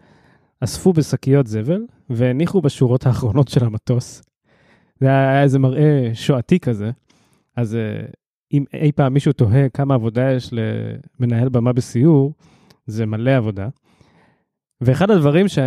אספו 0.59 0.93
בשקיות 0.93 1.47
זבל 1.47 1.81
והניחו 2.09 2.61
בשורות 2.61 3.05
האחרונות 3.05 3.47
של 3.47 3.65
המטוס. 3.65 4.21
זה 4.99 5.07
היה 5.07 5.43
איזה 5.43 5.59
מראה 5.59 6.09
שואתי 6.13 6.59
כזה. 6.59 6.91
אז 7.55 7.75
אה, 7.75 8.05
אם 8.53 8.63
אי 8.73 8.91
פעם 8.91 9.13
מישהו 9.13 9.33
תוהה 9.33 9.69
כמה 9.69 9.93
עבודה 9.93 10.31
יש 10.31 10.53
למנהל 11.19 11.49
במה 11.49 11.73
בסיור, 11.73 12.33
זה 12.85 13.05
מלא 13.05 13.37
עבודה. 13.37 13.67
ואחד 14.81 15.11
הדברים 15.11 15.47
ש... 15.47 15.59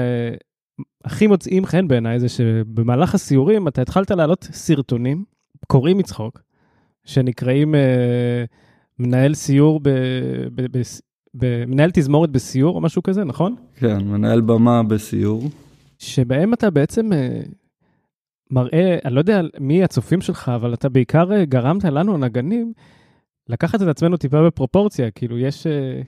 הכי 1.04 1.26
מוצאים 1.26 1.66
חן 1.66 1.88
בעיניי 1.88 2.20
זה 2.20 2.28
שבמהלך 2.28 3.14
הסיורים 3.14 3.68
אתה 3.68 3.82
התחלת 3.82 4.10
להעלות 4.10 4.48
סרטונים, 4.52 5.24
קוראים 5.66 5.98
מצחוק, 5.98 6.40
שנקראים 7.04 7.74
אה, 7.74 8.44
מנהל 8.98 9.34
סיור, 9.34 9.80
ב, 9.80 9.88
ב, 10.54 10.78
ב, 10.78 10.82
ב, 11.34 11.64
מנהל 11.66 11.90
תזמורת 11.94 12.30
בסיור 12.30 12.76
או 12.76 12.80
משהו 12.80 13.02
כזה, 13.02 13.24
נכון? 13.24 13.54
כן, 13.76 14.04
מנהל 14.04 14.40
במה 14.40 14.82
בסיור. 14.82 15.42
שבהם 15.98 16.54
אתה 16.54 16.70
בעצם 16.70 17.12
אה, 17.12 17.40
מראה, 18.50 18.98
אני 19.04 19.14
לא 19.14 19.20
יודע 19.20 19.40
מי 19.60 19.84
הצופים 19.84 20.20
שלך, 20.20 20.48
אבל 20.54 20.74
אתה 20.74 20.88
בעיקר 20.88 21.32
אה, 21.32 21.44
גרמת 21.44 21.84
לנו, 21.84 22.14
הנגנים, 22.14 22.72
לקחת 23.48 23.82
את 23.82 23.86
עצמנו 23.86 24.16
טיפה 24.16 24.46
בפרופורציה, 24.46 25.10
כאילו 25.10 25.38
יש, 25.38 25.66
אה, 25.66 26.00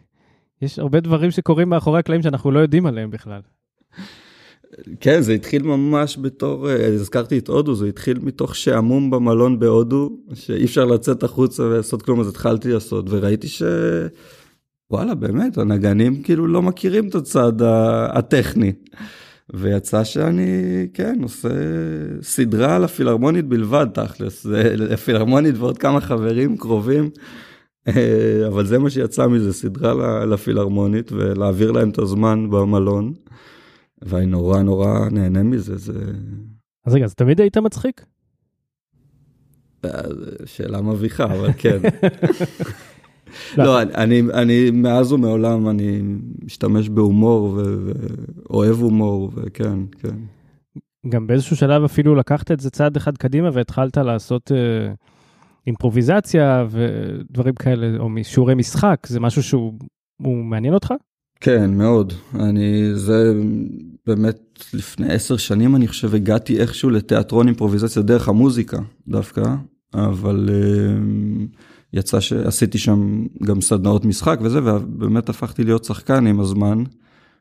יש 0.63 0.79
הרבה 0.79 1.01
דברים 1.01 1.31
שקורים 1.31 1.69
מאחורי 1.69 1.99
הקלעים 1.99 2.23
שאנחנו 2.23 2.51
לא 2.51 2.61
יודעים 2.61 2.87
עליהם 2.87 3.11
בכלל. 3.11 3.41
כן, 5.01 5.21
זה 5.21 5.33
התחיל 5.33 5.63
ממש 5.63 6.19
בתור, 6.21 6.71
אה, 6.71 6.87
הזכרתי 6.87 7.39
את 7.39 7.49
הודו, 7.49 7.75
זה 7.75 7.87
התחיל 7.87 8.19
מתוך 8.23 8.57
שעמום 8.57 9.11
במלון 9.11 9.59
בהודו, 9.59 10.17
שאי 10.35 10.65
אפשר 10.65 10.85
לצאת 10.85 11.23
החוצה 11.23 11.63
ולעשות 11.63 12.03
כלום, 12.03 12.21
אז 12.21 12.29
התחלתי 12.29 12.73
לעשות, 12.73 13.05
וראיתי 13.09 13.49
ש... 13.49 13.63
וואלה, 14.91 15.15
באמת, 15.15 15.59
הנגנים 15.59 16.23
כאילו 16.23 16.47
לא 16.47 16.63
מכירים 16.63 17.09
את 17.09 17.15
הצד 17.15 17.53
הטכני. 18.13 18.73
ויצא 19.55 20.05
שאני, 20.05 20.87
כן, 20.95 21.19
עושה 21.23 21.49
סדרה 22.23 22.77
על 22.77 22.85
הפילהרמונית 22.85 23.45
בלבד, 23.45 23.87
תכלס, 23.95 24.47
הפילהרמונית 24.93 25.55
ועוד 25.59 25.79
כמה 25.79 26.01
חברים 26.01 26.57
קרובים, 26.57 27.11
אבל 28.49 28.67
זה 28.67 28.79
מה 28.79 28.91
שיצא 28.91 29.27
מזה, 29.27 29.53
סדרה 29.53 30.25
לפילהרמונית, 30.27 31.13
ולהעביר 31.13 31.73
להם 31.73 31.91
את 31.91 31.99
הזמן 31.99 32.51
במלון. 32.51 33.15
ואני 34.03 34.27
נורא 34.27 34.63
נורא 34.63 35.09
נהנה 35.11 35.43
מזה, 35.43 35.77
זה... 35.77 35.93
אז 36.87 36.95
רגע, 36.95 37.05
אז 37.05 37.15
תמיד 37.15 37.41
היית 37.41 37.57
מצחיק? 37.57 38.05
שאלה 40.45 40.83
מביכה, 40.83 41.25
אבל 41.25 41.51
כן. 41.57 41.79
לא, 43.57 43.65
לא 43.65 43.83
אני, 43.83 44.23
אני 44.35 44.71
מאז 44.71 45.13
ומעולם, 45.13 45.69
אני 45.69 46.03
משתמש 46.45 46.89
בהומור 46.89 47.59
ואוהב 47.59 48.77
הומור, 48.77 49.31
וכן, 49.35 49.79
כן. 49.99 50.17
גם 51.09 51.27
באיזשהו 51.27 51.57
שלב 51.57 51.85
אפילו 51.85 52.15
לקחת 52.15 52.51
את 52.51 52.61
זה 52.61 52.71
צעד 52.71 52.97
אחד 52.97 53.17
קדימה 53.17 53.51
והתחלת 53.53 53.97
לעשות 53.97 54.53
אה, 54.53 54.93
אימפרוביזציה 55.67 56.67
ודברים 56.71 57.55
כאלה, 57.55 57.99
או 57.99 58.09
שיעורי 58.23 58.55
משחק, 58.55 59.07
זה 59.07 59.21
משהו 59.21 59.43
שהוא 59.43 59.75
מעניין 60.45 60.75
אותך? 60.75 60.95
כן, 61.41 61.71
מאוד. 61.75 62.13
אני, 62.35 62.95
זה 62.95 63.33
באמת 64.07 64.65
לפני 64.75 65.13
עשר 65.13 65.37
שנים 65.37 65.77
אני 65.77 65.89
חושב 65.89 66.15
הגעתי 66.15 66.61
איכשהו 66.61 66.91
לתיאטרון 66.91 67.47
אימפרוביזציה 67.49 68.03
דרך 68.03 68.29
המוזיקה 68.29 68.79
דווקא, 69.09 69.43
אבל 69.95 70.49
uh, 70.49 71.57
יצא 71.93 72.21
שעשיתי 72.21 72.79
שם 72.79 73.27
גם 73.43 73.61
סדנאות 73.61 74.05
משחק 74.05 74.39
וזה, 74.43 74.59
ובאמת 74.65 75.29
הפכתי 75.29 75.65
להיות 75.65 75.85
שחקן 75.85 76.27
עם 76.27 76.41
הזמן, 76.41 76.85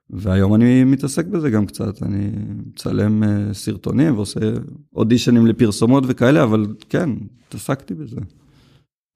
והיום 0.09 0.55
אני 0.55 0.83
מתעסק 0.83 1.25
בזה 1.25 1.49
גם 1.49 1.65
קצת, 1.65 2.03
אני 2.03 2.31
מצלם 2.65 3.23
uh, 3.23 3.53
סרטונים 3.53 4.15
ועושה 4.15 4.39
אודישנים 4.95 5.47
לפרסומות 5.47 6.03
וכאלה, 6.07 6.43
אבל 6.43 6.65
כן, 6.89 7.09
התעסקתי 7.47 7.93
בזה. 7.93 8.21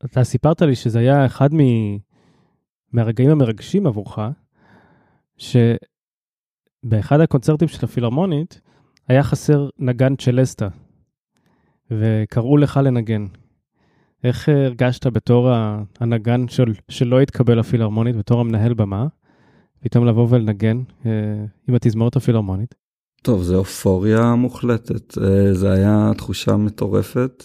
אתה 0.06 0.24
סיפרת 0.24 0.62
לי 0.62 0.76
שזה 0.76 1.00
היה 1.00 1.26
אחד 1.26 1.54
מ... 1.54 1.60
מהרגעים 2.94 3.30
המרגשים 3.30 3.88
עבורך, 3.88 4.20
שבאחד 5.38 7.20
הקונצרטים 7.20 7.68
של 7.68 7.86
הפילהרמונית 7.86 8.62
היה 9.08 9.24
חסר 9.24 9.70
נגן 9.80 10.16
צ'לסטה, 10.16 10.68
וקראו 11.92 12.58
לך 12.58 12.80
לנגן. 12.84 13.26
איך 14.24 14.50
הרגשת 14.50 15.08
בתור 15.08 15.50
הנגן 16.00 16.48
של, 16.48 16.74
שלא 16.90 17.22
התקבל 17.22 17.60
לפילהרמונית, 17.60 18.16
בתור 18.16 18.42
המנהל 18.42 18.74
במה, 18.74 19.08
פתאום 19.84 20.06
לבוא 20.06 20.28
ולנגן 20.30 20.82
אה, 21.06 21.12
עם 21.68 21.76
התזמורת 21.76 22.16
הפילהרמונית? 22.16 22.76
טוב, 23.22 23.44
זה 23.44 23.56
אופוריה 23.56 24.36
מוחלטת, 24.36 25.18
אה, 25.18 25.54
זה 25.54 25.72
היה 25.72 26.12
תחושה 26.18 26.58
מטורפת. 26.58 27.44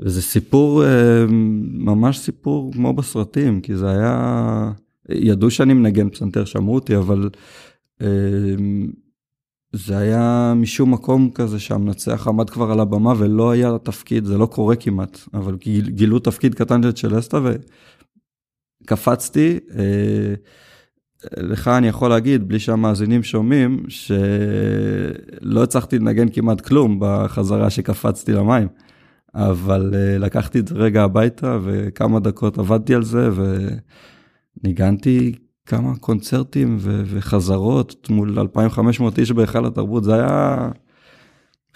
וזה 0.00 0.22
סיפור, 0.22 0.84
אה, 0.84 1.24
ממש 1.72 2.18
סיפור 2.18 2.72
כמו 2.72 2.92
בסרטים, 2.92 3.60
כי 3.60 3.76
זה 3.76 3.90
היה 3.90 4.72
ידעו 5.08 5.50
שאני 5.50 5.74
מנגן 5.74 6.10
פסנתר, 6.10 6.44
שמעו 6.44 6.74
אותי, 6.74 6.96
אבל 6.96 7.30
אה, 8.02 8.54
זה 9.72 9.98
היה 9.98 10.52
משום 10.56 10.92
מקום 10.92 11.30
כזה 11.30 11.58
שהמנצח 11.58 12.28
עמד 12.28 12.50
כבר 12.50 12.70
על 12.72 12.80
הבמה 12.80 13.12
ולא 13.18 13.50
היה 13.50 13.78
תפקיד, 13.82 14.24
זה 14.24 14.38
לא 14.38 14.46
קורה 14.46 14.76
כמעט, 14.76 15.18
אבל 15.34 15.56
גיל, 15.56 15.90
גילו 15.90 16.18
תפקיד 16.18 16.54
קטן 16.54 16.82
של 16.82 16.92
צ'לסטה 16.92 17.40
וקפצתי. 18.82 19.58
אה, 19.78 20.34
לך 21.36 21.68
אני 21.68 21.88
יכול 21.88 22.10
להגיד, 22.10 22.48
בלי 22.48 22.58
שהמאזינים 22.58 23.22
שומעים, 23.22 23.82
שלא 23.88 25.62
הצלחתי 25.62 25.98
לנגן 25.98 26.28
כמעט 26.28 26.60
כלום 26.60 26.96
בחזרה 27.00 27.70
שקפצתי 27.70 28.32
למים. 28.32 28.68
אבל 29.36 29.94
uh, 29.94 30.18
לקחתי 30.18 30.58
את 30.58 30.68
זה 30.68 30.74
רגע 30.74 31.02
הביתה 31.02 31.58
וכמה 31.64 32.20
דקות 32.20 32.58
עבדתי 32.58 32.94
על 32.94 33.02
זה 33.02 33.28
וניגנתי 34.62 35.34
כמה 35.66 35.96
קונצרטים 35.96 36.76
ו- 36.80 37.02
וחזרות 37.06 38.10
מול 38.10 38.38
2,500 38.38 39.18
איש 39.18 39.32
בהיכל 39.32 39.66
התרבות, 39.66 40.04
זה 40.04 40.14
היה 40.14 40.68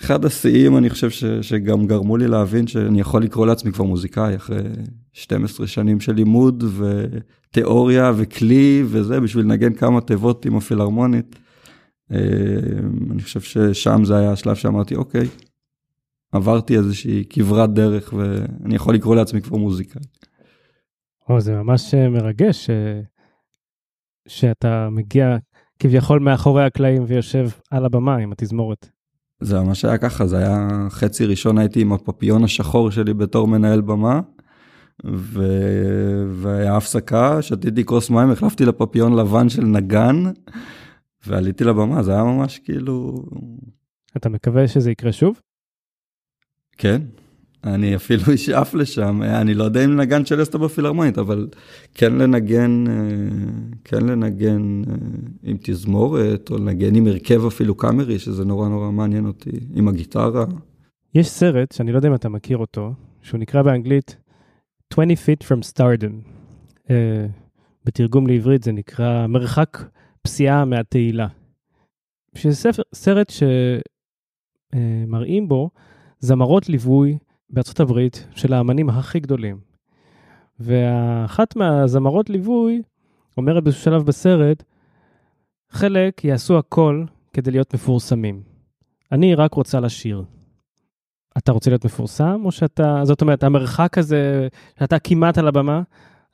אחד 0.02 0.24
השיאים, 0.24 0.76
אני 0.76 0.90
חושב 0.90 1.10
ש- 1.10 1.24
שגם 1.24 1.86
גרמו 1.86 2.16
לי 2.16 2.28
להבין 2.28 2.66
שאני 2.66 3.00
יכול 3.00 3.22
לקרוא 3.22 3.46
לעצמי 3.46 3.72
כבר 3.72 3.84
מוזיקאי 3.84 4.36
אחרי 4.36 4.62
12 5.12 5.66
שנים 5.66 6.00
של 6.00 6.12
לימוד 6.12 6.64
ותיאוריה 6.78 8.12
וכלי 8.16 8.82
וזה, 8.86 9.20
בשביל 9.20 9.44
לנגן 9.44 9.74
כמה 9.74 10.00
תיבות 10.00 10.46
עם 10.46 10.56
הפילהרמונית. 10.56 11.36
אה, 12.12 12.18
אני 13.10 13.22
חושב 13.22 13.40
ששם 13.40 14.04
זה 14.04 14.16
היה 14.16 14.32
השלב 14.32 14.54
שאמרתי, 14.54 14.94
אוקיי, 14.94 15.28
עברתי 16.32 16.76
איזושהי 16.76 17.24
כברת 17.30 17.72
דרך 17.72 18.12
ואני 18.16 18.74
יכול 18.74 18.94
לקרוא 18.94 19.16
לעצמי 19.16 19.42
כבר 19.42 19.56
מוזיקאי. 19.56 20.02
או, 21.28 21.40
זה 21.40 21.54
ממש 21.54 21.94
אה, 21.94 22.08
מרגש 22.08 22.66
ש... 22.66 22.70
שאתה 24.28 24.88
מגיע 24.90 25.36
כביכול 25.78 26.20
מאחורי 26.20 26.64
הקלעים 26.64 27.04
ויושב 27.06 27.48
על 27.70 27.84
הבמה 27.84 28.16
עם 28.16 28.32
התזמורת. 28.32 28.99
זה 29.40 29.60
ממש 29.60 29.84
היה 29.84 29.98
ככה, 29.98 30.26
זה 30.26 30.38
היה 30.38 30.68
חצי 30.90 31.26
ראשון 31.26 31.58
הייתי 31.58 31.80
עם 31.80 31.92
הפפיון 31.92 32.44
השחור 32.44 32.90
שלי 32.90 33.14
בתור 33.14 33.48
מנהל 33.48 33.80
במה, 33.80 34.20
ו... 35.06 35.42
והיה 36.32 36.76
הפסקה, 36.76 37.42
שתיתי 37.42 37.84
כוס 37.84 38.10
מים, 38.10 38.30
החלפתי 38.30 38.64
לפפיון 38.64 39.16
לבן 39.16 39.48
של 39.48 39.64
נגן, 39.64 40.16
ועליתי 41.26 41.64
לבמה, 41.64 42.02
זה 42.02 42.12
היה 42.12 42.24
ממש 42.24 42.58
כאילו... 42.58 43.24
אתה 44.16 44.28
מקווה 44.28 44.68
שזה 44.68 44.90
יקרה 44.90 45.12
שוב? 45.12 45.40
כן, 46.76 47.02
אני 47.64 47.96
אפילו 47.96 48.22
אשאף 48.34 48.74
לשם, 48.74 49.22
אני 49.22 49.54
לא 49.54 49.64
יודע 49.64 49.84
אם 49.84 49.90
לנגן 49.90 50.24
צ'לסטה 50.24 50.58
בפילהרמונית, 50.58 51.18
אבל 51.18 51.48
כן 51.94 52.12
לנגן, 52.12 52.84
אה, 52.88 52.94
כן 53.84 54.06
לנגן 54.06 54.82
אה, 54.88 54.94
עם 55.42 55.56
תזמורת, 55.60 56.50
או 56.50 56.58
לנגן 56.58 56.94
עם 56.94 57.06
הרכב 57.06 57.46
אפילו 57.46 57.74
קאמרי, 57.74 58.18
שזה 58.18 58.44
נורא 58.44 58.68
נורא 58.68 58.90
מעניין 58.90 59.26
אותי, 59.26 59.50
עם 59.74 59.88
הגיטרה. 59.88 60.44
יש 61.14 61.28
סרט, 61.28 61.72
שאני 61.72 61.92
לא 61.92 61.98
יודע 61.98 62.08
אם 62.08 62.14
אתה 62.14 62.28
מכיר 62.28 62.56
אותו, 62.56 62.92
שהוא 63.22 63.40
נקרא 63.40 63.62
באנגלית 63.62 64.16
20 64.92 65.10
feet 65.10 65.44
from 65.44 65.74
stardom. 65.74 66.30
Uh, 66.86 66.90
בתרגום 67.84 68.26
לעברית 68.26 68.62
זה 68.62 68.72
נקרא 68.72 69.26
מרחק 69.26 69.78
פסיעה 70.22 70.64
מהתהילה. 70.64 71.26
שזה 72.34 72.70
סרט 72.94 73.32
שמראים 74.72 75.48
בו 75.48 75.70
זמרות 76.20 76.68
ליווי 76.68 77.18
בארצות 77.50 77.80
הברית 77.80 78.26
של 78.34 78.52
האמנים 78.52 78.88
הכי 78.88 79.20
גדולים. 79.20 79.60
ואחת 80.60 81.56
מהזמרות 81.56 82.30
ליווי 82.30 82.82
אומרת 83.36 83.64
באיזשהו 83.64 83.84
שלב 83.84 84.02
בסרט, 84.02 84.62
חלק 85.70 86.24
יעשו 86.24 86.58
הכל 86.58 87.04
כדי 87.32 87.50
להיות 87.50 87.74
מפורסמים. 87.74 88.42
אני 89.12 89.34
רק 89.34 89.54
רוצה 89.54 89.80
לשיר. 89.80 90.24
אתה 91.38 91.52
רוצה 91.52 91.70
להיות 91.70 91.84
מפורסם, 91.84 92.42
או 92.44 92.52
שאתה, 92.52 93.00
זאת 93.04 93.20
אומרת, 93.20 93.42
המרחק 93.42 93.98
הזה, 93.98 94.48
שאתה 94.78 94.98
כמעט 94.98 95.38
על 95.38 95.48
הבמה, 95.48 95.82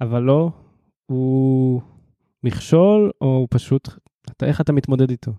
אבל 0.01 0.23
לא, 0.23 0.51
הוא 1.07 1.81
מכשול, 2.45 3.11
או 3.21 3.27
הוא 3.27 3.47
פשוט, 3.51 3.89
אתה, 4.31 4.47
איך 4.47 4.61
אתה 4.61 4.73
מתמודד 4.73 5.11
איתו? 5.11 5.33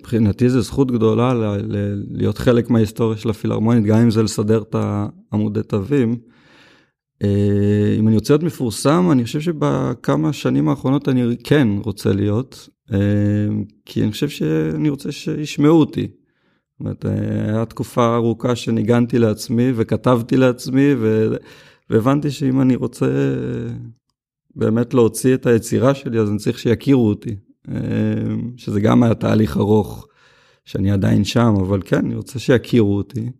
מבחינתי 0.00 0.48
זו 0.48 0.60
זכות 0.60 0.90
גדולה 0.92 1.34
ל- 1.34 1.76
ל- 1.76 2.02
להיות 2.10 2.38
חלק 2.38 2.70
מההיסטוריה 2.70 3.18
של 3.18 3.30
הפילהרמונית, 3.30 3.84
גם 3.84 3.98
אם 3.98 4.10
זה 4.10 4.22
לסדר 4.22 4.62
את 4.62 4.74
העמודי 4.78 5.62
תווים. 5.62 6.16
אה, 7.22 7.96
אם 7.98 8.08
אני 8.08 8.16
רוצה 8.16 8.32
להיות 8.32 8.42
מפורסם, 8.42 9.08
אני 9.12 9.24
חושב 9.24 9.40
שבכמה 9.40 10.32
שנים 10.32 10.68
האחרונות 10.68 11.08
אני 11.08 11.36
כן 11.44 11.68
רוצה 11.84 12.12
להיות, 12.12 12.68
אה, 12.92 12.98
כי 13.86 14.02
אני 14.02 14.10
חושב 14.12 14.28
שאני 14.28 14.88
רוצה 14.88 15.12
שישמעו 15.12 15.80
אותי. 15.80 16.08
זאת 16.10 16.80
אומרת, 16.80 17.06
אה, 17.06 17.44
הייתה 17.44 17.64
תקופה 17.64 18.14
ארוכה 18.14 18.56
שניגנתי 18.56 19.18
לעצמי 19.18 19.72
וכתבתי 19.76 20.36
לעצמי, 20.36 20.94
ו... 20.98 21.34
והבנתי 21.90 22.30
שאם 22.30 22.60
אני 22.60 22.76
רוצה 22.76 23.06
באמת 24.56 24.94
להוציא 24.94 25.34
את 25.34 25.46
היצירה 25.46 25.94
שלי, 25.94 26.18
אז 26.18 26.30
אני 26.30 26.38
צריך 26.38 26.58
שיכירו 26.58 27.08
אותי. 27.08 27.36
אמ, 27.68 28.52
שזה 28.56 28.80
גם 28.80 29.02
היה 29.02 29.14
תהליך 29.14 29.56
ארוך, 29.56 30.06
שאני 30.64 30.90
עדיין 30.90 31.24
שם, 31.24 31.54
אבל 31.60 31.80
כן, 31.84 31.96
אני 31.96 32.14
רוצה 32.14 32.38
שיכירו 32.38 32.96
אותי. 32.96 33.30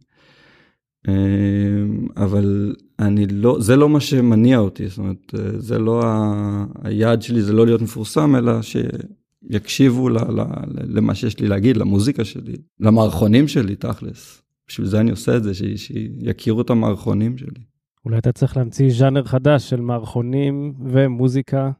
אמ, 1.09 2.07
אבל 2.17 2.75
אני 2.99 3.27
לא, 3.27 3.57
זה 3.61 3.77
לא 3.77 3.89
מה 3.89 4.01
שמניע 4.01 4.59
אותי, 4.59 4.89
זאת 4.89 4.99
אומרת, 4.99 5.35
זה 5.59 5.79
לא 5.79 6.03
ה... 6.05 6.65
היעד 6.83 7.23
שלי, 7.23 7.43
זה 7.43 7.53
לא 7.53 7.67
להיות 7.67 7.83
מפורסם, 7.83 8.37
אלא 8.37 8.53
שיקשיבו 8.63 10.09
ל, 10.09 10.19
ל, 10.19 10.43
למה 10.67 11.15
שיש 11.15 11.41
לי 11.41 11.49
להגיד, 11.49 11.77
למוזיקה 11.77 12.25
שלי, 12.25 12.57
למערכונים 12.81 13.49
שלי, 13.49 13.77
תכלס. 13.77 14.43
בשביל 14.69 14.87
זה 14.87 15.01
אני 15.01 15.11
עושה 15.11 15.37
את 15.37 15.43
זה, 15.43 15.53
שיכירו 15.55 16.61
את 16.61 16.71
המערכונים 16.71 17.39
שלי. 17.39 17.61
אולי 18.05 18.19
אתה 18.19 18.33
צריך 18.33 18.57
להמציא 18.57 18.91
ז'אנר 18.91 19.25
חדש 19.25 19.71
של 19.71 19.81
מערכונים 19.81 20.75
ומוזיקה 20.85 21.71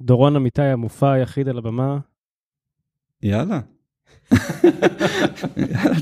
דורון 0.00 0.36
אמיתי 0.36 0.62
המופע 0.62 1.12
היחיד 1.12 1.48
על 1.48 1.58
הבמה. 1.58 1.98
יאללה. 3.22 3.60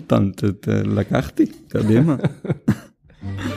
יאללה, 0.06 0.68
לקחתי, 0.84 1.46
קדימה. 1.68 2.16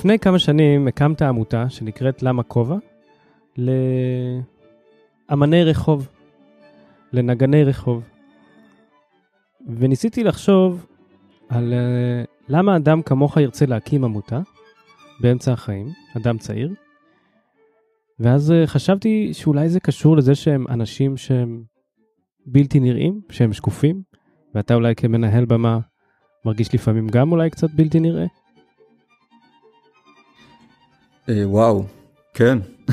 לפני 0.00 0.18
כמה 0.18 0.38
שנים 0.38 0.88
הקמת 0.88 1.22
עמותה 1.22 1.70
שנקראת 1.70 2.22
למה 2.22 2.42
כובע 2.42 2.76
לאמני 5.28 5.64
רחוב, 5.64 6.08
לנגני 7.12 7.64
רחוב. 7.64 8.02
וניסיתי 9.76 10.24
לחשוב 10.24 10.86
על 11.48 11.72
uh, 11.72 11.76
למה 12.48 12.76
אדם 12.76 13.02
כמוך 13.02 13.36
ירצה 13.36 13.66
להקים 13.66 14.04
עמותה 14.04 14.40
באמצע 15.20 15.52
החיים, 15.52 15.86
אדם 16.16 16.38
צעיר, 16.38 16.74
ואז 18.20 18.50
uh, 18.50 18.54
חשבתי 18.66 19.34
שאולי 19.34 19.68
זה 19.68 19.80
קשור 19.80 20.16
לזה 20.16 20.34
שהם 20.34 20.64
אנשים 20.68 21.16
שהם 21.16 21.62
בלתי 22.46 22.80
נראים, 22.80 23.20
שהם 23.30 23.52
שקופים, 23.52 24.02
ואתה 24.54 24.74
אולי 24.74 24.94
כמנהל 24.94 25.44
במה 25.44 25.78
מרגיש 26.44 26.74
לפעמים 26.74 27.08
גם 27.08 27.32
אולי 27.32 27.50
קצת 27.50 27.70
בלתי 27.74 28.00
נראה. 28.00 28.26
אה, 31.30 31.48
וואו, 31.48 31.84
כן. 32.34 32.58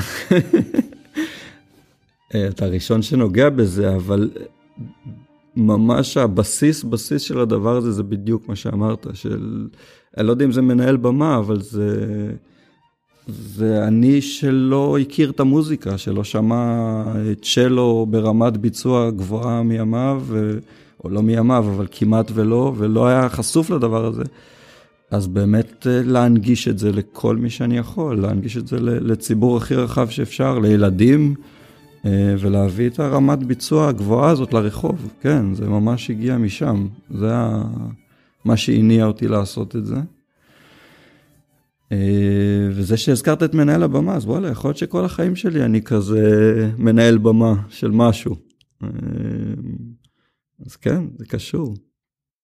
אה, 2.34 2.48
אתה 2.48 2.64
הראשון 2.64 3.02
שנוגע 3.02 3.50
בזה, 3.50 3.96
אבל 3.96 4.30
ממש 5.56 6.16
הבסיס, 6.16 6.84
בסיס 6.84 7.22
של 7.22 7.40
הדבר 7.40 7.76
הזה 7.76 7.92
זה 7.92 8.02
בדיוק 8.02 8.48
מה 8.48 8.56
שאמרת, 8.56 9.06
של, 9.14 9.66
אני 10.16 10.26
לא 10.26 10.32
יודע 10.32 10.44
אם 10.44 10.52
זה 10.52 10.62
מנהל 10.62 10.96
במה, 10.96 11.38
אבל 11.38 11.60
זה, 11.60 12.30
זה 13.28 13.84
אני 13.84 14.20
שלא 14.20 14.98
הכיר 14.98 15.30
את 15.30 15.40
המוזיקה, 15.40 15.98
שלא 15.98 16.24
שמע 16.24 17.02
צ'לו 17.42 18.06
ברמת 18.10 18.56
ביצוע 18.56 19.10
גבוהה 19.10 19.62
מימיו, 19.62 20.22
או 21.04 21.08
לא 21.10 21.22
מימיו, 21.22 21.64
אבל 21.76 21.86
כמעט 21.90 22.30
ולא, 22.34 22.72
ולא 22.76 23.06
היה 23.06 23.28
חשוף 23.28 23.70
לדבר 23.70 24.04
הזה. 24.04 24.24
אז 25.10 25.26
באמת 25.26 25.86
אה, 25.86 26.02
להנגיש 26.04 26.68
את 26.68 26.78
זה 26.78 26.92
לכל 26.92 27.36
מי 27.36 27.50
שאני 27.50 27.78
יכול, 27.78 28.20
להנגיש 28.20 28.56
את 28.56 28.66
זה 28.66 28.80
לציבור 28.80 29.56
הכי 29.56 29.74
רחב 29.74 30.08
שאפשר, 30.08 30.58
לילדים, 30.58 31.34
אה, 32.06 32.34
ולהביא 32.38 32.88
את 32.88 33.00
הרמת 33.00 33.38
ביצוע 33.44 33.88
הגבוהה 33.88 34.30
הזאת 34.30 34.52
לרחוב. 34.52 35.12
כן, 35.20 35.54
זה 35.54 35.68
ממש 35.68 36.10
הגיע 36.10 36.38
משם. 36.38 36.86
זה 37.10 37.32
מה 38.44 38.56
שהניע 38.56 39.06
אותי 39.06 39.28
לעשות 39.28 39.76
את 39.76 39.86
זה. 39.86 39.96
אה, 41.92 42.68
וזה 42.70 42.96
שהזכרת 42.96 43.42
את 43.42 43.54
מנהל 43.54 43.82
הבמה, 43.82 44.14
אז 44.14 44.24
וואלה, 44.24 44.48
יכול 44.48 44.68
להיות 44.68 44.78
שכל 44.78 45.04
החיים 45.04 45.36
שלי 45.36 45.64
אני 45.64 45.82
כזה 45.82 46.70
מנהל 46.78 47.18
במה 47.18 47.54
של 47.68 47.90
משהו. 47.90 48.36
אז 50.66 50.76
כן, 50.76 51.04
זה 51.18 51.24
קשור. 51.26 51.74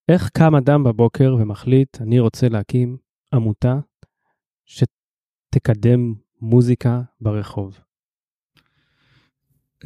איך 0.09 0.29
קם 0.29 0.55
אדם 0.55 0.85
בבוקר 0.85 1.37
ומחליט, 1.41 2.01
אני 2.01 2.19
רוצה 2.21 2.49
להקים 2.49 2.97
עמותה 3.35 3.79
שתקדם 4.65 6.15
מוזיקה 6.41 7.03
ברחוב? 7.21 7.79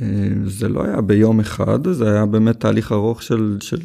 אה, 0.00 0.28
זה 0.44 0.68
לא 0.68 0.84
היה 0.84 1.00
ביום 1.00 1.40
אחד, 1.40 1.88
זה 1.92 2.12
היה 2.12 2.26
באמת 2.26 2.60
תהליך 2.60 2.92
ארוך 2.92 3.22
של, 3.22 3.56
של 3.60 3.78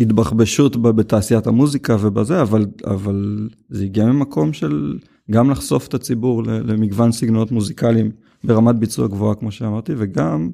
התבחבשות 0.00 0.82
בתעשיית 0.82 1.46
המוזיקה 1.46 1.96
ובזה, 2.00 2.42
אבל, 2.42 2.66
אבל 2.86 3.48
זה 3.68 3.84
הגיע 3.84 4.06
ממקום 4.06 4.52
של 4.52 4.98
גם 5.30 5.50
לחשוף 5.50 5.88
את 5.88 5.94
הציבור 5.94 6.42
למגוון 6.44 7.12
סגנונות 7.12 7.50
מוזיקליים 7.50 8.10
ברמת 8.44 8.76
ביצוע 8.76 9.08
גבוהה, 9.08 9.34
כמו 9.34 9.52
שאמרתי, 9.52 9.92
וגם 9.96 10.50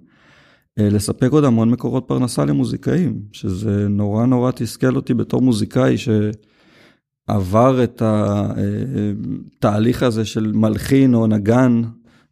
לספק 0.77 1.33
עוד 1.33 1.45
המון 1.45 1.71
מקורות 1.71 2.05
פרנסה 2.07 2.45
למוזיקאים, 2.45 3.21
שזה 3.33 3.89
נורא 3.89 4.27
נורא 4.27 4.51
תסכל 4.51 4.97
אותי 4.97 5.15
בתור 5.15 5.43
מוזיקאי 5.43 5.97
שעבר 5.99 7.85
את 7.85 8.03
התהליך 8.05 10.03
אה, 10.03 10.09
הזה 10.09 10.25
של 10.25 10.53
מלחין 10.55 11.15
או 11.15 11.27
נגן, 11.27 11.83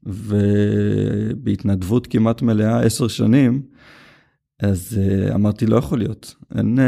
ובהתנדבות 0.07 2.07
כמעט 2.07 2.42
מלאה 2.42 2.81
עשר 2.81 3.09
שנים, 3.09 3.62
אז 4.62 4.98
uh, 4.98 5.35
אמרתי, 5.35 5.66
לא 5.66 5.76
יכול 5.76 5.98
להיות, 5.98 6.35
אין, 6.55 6.78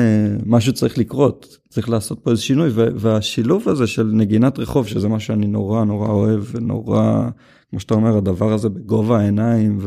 משהו 0.47 0.73
צריך 0.73 0.99
לקרות, 0.99 1.59
צריך 1.69 1.89
לעשות 1.89 2.21
פה 2.23 2.31
איזה 2.31 2.43
שינוי, 2.43 2.71
והשילוב 2.75 3.69
הזה 3.69 3.87
של 3.87 4.11
נגינת 4.13 4.59
רחוב, 4.59 4.87
שזה 4.87 5.09
מה 5.09 5.21
שאני 5.21 5.47
נורא 5.47 5.85
נורא 5.85 6.09
אוהב, 6.09 6.45
ונורא, 6.53 7.29
כמו 7.71 7.81
שאתה 7.81 7.95
אומר, 7.95 8.17
הדבר 8.17 8.53
הזה 8.53 8.69
בגובה 8.69 9.21
העיניים 9.21 9.79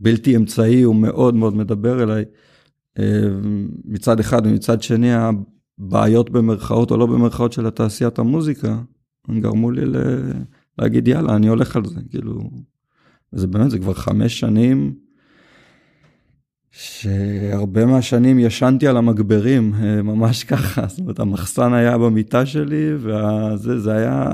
ובלתי 0.00 0.36
אמצעי, 0.36 0.82
הוא 0.82 0.96
מאוד 0.96 1.34
מאוד 1.34 1.56
מדבר 1.56 2.02
אליי. 2.02 2.24
Uh, 2.98 3.02
מצד 3.84 4.20
אחד, 4.20 4.46
ומצד 4.46 4.82
שני, 4.82 5.10
הבעיות 5.14 6.30
במרכאות 6.30 6.90
או 6.90 6.96
לא 6.96 7.06
במרכאות 7.06 7.52
של 7.52 7.66
התעשיית 7.66 8.18
המוזיקה, 8.18 8.78
גרמו 9.30 9.70
לי. 9.70 9.82
להגיד, 10.78 11.08
יאללה, 11.08 11.36
אני 11.36 11.48
הולך 11.48 11.76
על 11.76 11.84
זה, 11.84 12.00
כאילו, 12.10 12.50
זה 13.32 13.46
באמת, 13.46 13.70
זה 13.70 13.78
כבר 13.78 13.94
חמש 13.94 14.40
שנים. 14.40 14.94
שהרבה 16.70 17.86
מהשנים 17.86 18.38
ישנתי 18.38 18.86
על 18.86 18.96
המגברים, 18.96 19.74
אה, 19.74 20.02
ממש 20.02 20.44
ככה, 20.44 20.86
זאת 20.86 20.98
אומרת, 20.98 21.20
המחסן 21.20 21.72
היה 21.72 21.98
במיטה 21.98 22.46
שלי, 22.46 22.94
וזה 22.94 23.78
זה 23.78 23.92
היה 23.92 24.32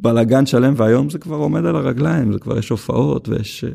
בלאגן 0.00 0.46
שלם, 0.46 0.74
והיום 0.76 1.10
זה 1.10 1.18
כבר 1.18 1.36
עומד 1.36 1.64
על 1.64 1.76
הרגליים, 1.76 2.32
זה 2.32 2.38
כבר 2.38 2.58
יש 2.58 2.68
הופעות, 2.68 3.28
ויש 3.28 3.64
אה, 3.64 3.70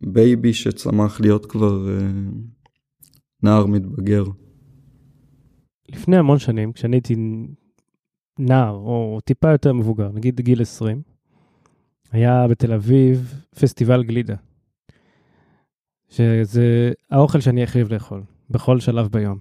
baby 0.00 0.52
שצמח 0.52 1.20
להיות 1.20 1.46
כבר 1.46 1.88
אה, 1.88 2.08
נער 3.42 3.66
מתבגר. 3.66 4.24
לפני 5.88 6.16
המון 6.16 6.38
שנים, 6.38 6.72
כשאני 6.72 6.96
הייתי 6.96 7.16
נער, 8.38 8.74
או 8.74 9.18
טיפה 9.24 9.50
יותר 9.50 9.72
מבוגר, 9.72 10.10
נגיד 10.12 10.40
גיל 10.40 10.62
20, 10.62 11.02
היה 12.12 12.48
בתל 12.48 12.72
אביב 12.72 13.34
פסטיבל 13.60 14.02
גלידה. 14.02 14.34
שזה 16.08 16.92
האוכל 17.10 17.40
שאני 17.40 17.62
הכי 17.62 17.78
אוהב 17.78 17.92
לאכול, 17.92 18.22
בכל 18.50 18.80
שלב 18.80 19.08
ביום. 19.08 19.38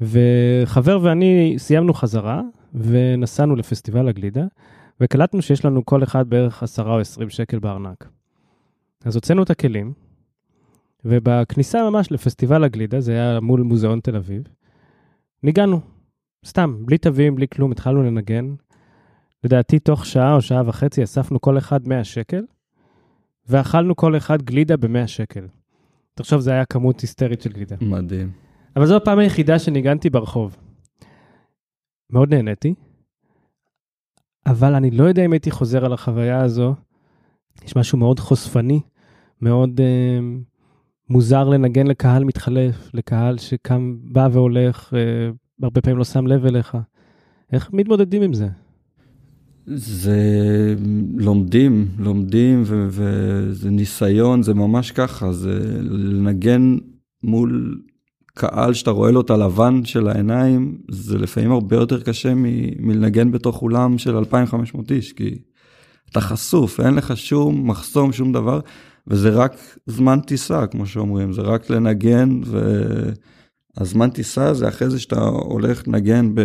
וחבר 0.00 0.98
ואני 1.02 1.54
סיימנו 1.58 1.94
חזרה, 1.94 2.42
ונסענו 2.74 3.56
לפסטיבל 3.56 4.08
הגלידה, 4.08 4.44
וקלטנו 5.00 5.42
שיש 5.42 5.64
לנו 5.64 5.84
כל 5.84 6.02
אחד 6.02 6.28
בערך 6.30 6.62
10 6.62 6.88
או 6.88 7.00
20 7.00 7.30
שקל 7.30 7.58
בארנק. 7.58 8.08
אז 9.04 9.14
הוצאנו 9.14 9.42
את 9.42 9.50
הכלים, 9.50 9.92
ובכניסה 11.04 11.90
ממש 11.90 12.12
לפסטיבל 12.12 12.64
הגלידה, 12.64 13.00
זה 13.00 13.12
היה 13.12 13.40
מול 13.40 13.60
מוזיאון 13.60 14.00
תל 14.00 14.16
אביב, 14.16 14.42
ניגענו, 15.42 15.80
סתם, 16.46 16.76
בלי 16.86 16.98
תווים, 16.98 17.34
בלי 17.34 17.48
כלום, 17.48 17.72
התחלנו 17.72 18.02
לנגן. 18.02 18.54
לדעתי, 19.44 19.78
תוך 19.78 20.06
שעה 20.06 20.34
או 20.34 20.42
שעה 20.42 20.62
וחצי 20.66 21.04
אספנו 21.04 21.40
כל 21.40 21.58
אחד 21.58 21.88
100 21.88 22.04
שקל, 22.04 22.44
ואכלנו 23.48 23.96
כל 23.96 24.16
אחד 24.16 24.42
גלידה 24.42 24.76
ב-100 24.76 25.06
שקל. 25.06 25.46
תחשוב, 26.14 26.40
זה 26.40 26.50
היה 26.50 26.64
כמות 26.64 27.00
היסטרית 27.00 27.40
של 27.40 27.52
גלידה. 27.52 27.76
מדהים. 27.80 28.30
אבל 28.76 28.86
זו 28.86 28.96
הפעם 28.96 29.18
היחידה 29.18 29.58
שניגנתי 29.58 30.10
ברחוב. 30.10 30.56
מאוד 32.12 32.34
נהניתי, 32.34 32.74
אבל 34.46 34.74
אני 34.74 34.90
לא 34.90 35.04
יודע 35.04 35.24
אם 35.24 35.32
הייתי 35.32 35.50
חוזר 35.50 35.84
על 35.84 35.92
החוויה 35.92 36.40
הזו. 36.42 36.74
יש 37.64 37.76
משהו 37.76 37.98
מאוד 37.98 38.20
חושפני, 38.20 38.80
מאוד 39.40 39.80
אה, 39.80 40.18
מוזר 41.10 41.48
לנגן 41.48 41.86
לקהל 41.86 42.24
מתחלף, 42.24 42.90
לקהל 42.94 43.38
שקם, 43.38 43.96
בא 44.02 44.28
והולך, 44.32 44.94
אה, 44.94 45.30
הרבה 45.62 45.80
פעמים 45.80 45.98
לא 45.98 46.04
שם 46.04 46.26
לב 46.26 46.46
אליך. 46.46 46.76
איך 47.52 47.70
מתמודדים 47.72 48.22
עם 48.22 48.34
זה? 48.34 48.48
זה 49.66 50.18
לומדים, 51.16 51.88
לומדים 51.98 52.62
וזה 52.66 53.70
ניסיון, 53.70 54.42
זה 54.42 54.54
ממש 54.54 54.90
ככה, 54.90 55.32
זה 55.32 55.78
לנגן 55.82 56.76
מול 57.22 57.82
קהל 58.34 58.74
שאתה 58.74 58.90
רואה 58.90 59.10
לו 59.10 59.20
את 59.20 59.30
הלבן 59.30 59.84
של 59.84 60.08
העיניים, 60.08 60.78
זה 60.90 61.18
לפעמים 61.18 61.52
הרבה 61.52 61.76
יותר 61.76 62.02
קשה 62.02 62.34
מ- 62.34 62.86
מלנגן 62.86 63.30
בתוך 63.30 63.62
אולם 63.62 63.98
של 63.98 64.16
2,500 64.16 64.92
איש, 64.92 65.12
כי 65.12 65.38
אתה 66.10 66.20
חשוף, 66.20 66.80
אין 66.80 66.94
לך 66.94 67.16
שום 67.16 67.70
מחסום, 67.70 68.12
שום 68.12 68.32
דבר, 68.32 68.60
וזה 69.06 69.30
רק 69.30 69.56
זמן 69.86 70.20
טיסה, 70.20 70.66
כמו 70.66 70.86
שאומרים, 70.86 71.32
זה 71.32 71.42
רק 71.42 71.70
לנגן, 71.70 72.40
והזמן 73.76 74.10
טיסה 74.10 74.54
זה 74.54 74.68
אחרי 74.68 74.90
זה 74.90 75.00
שאתה 75.00 75.20
הולך 75.20 75.88
לנגן 75.88 76.34
ב... 76.34 76.40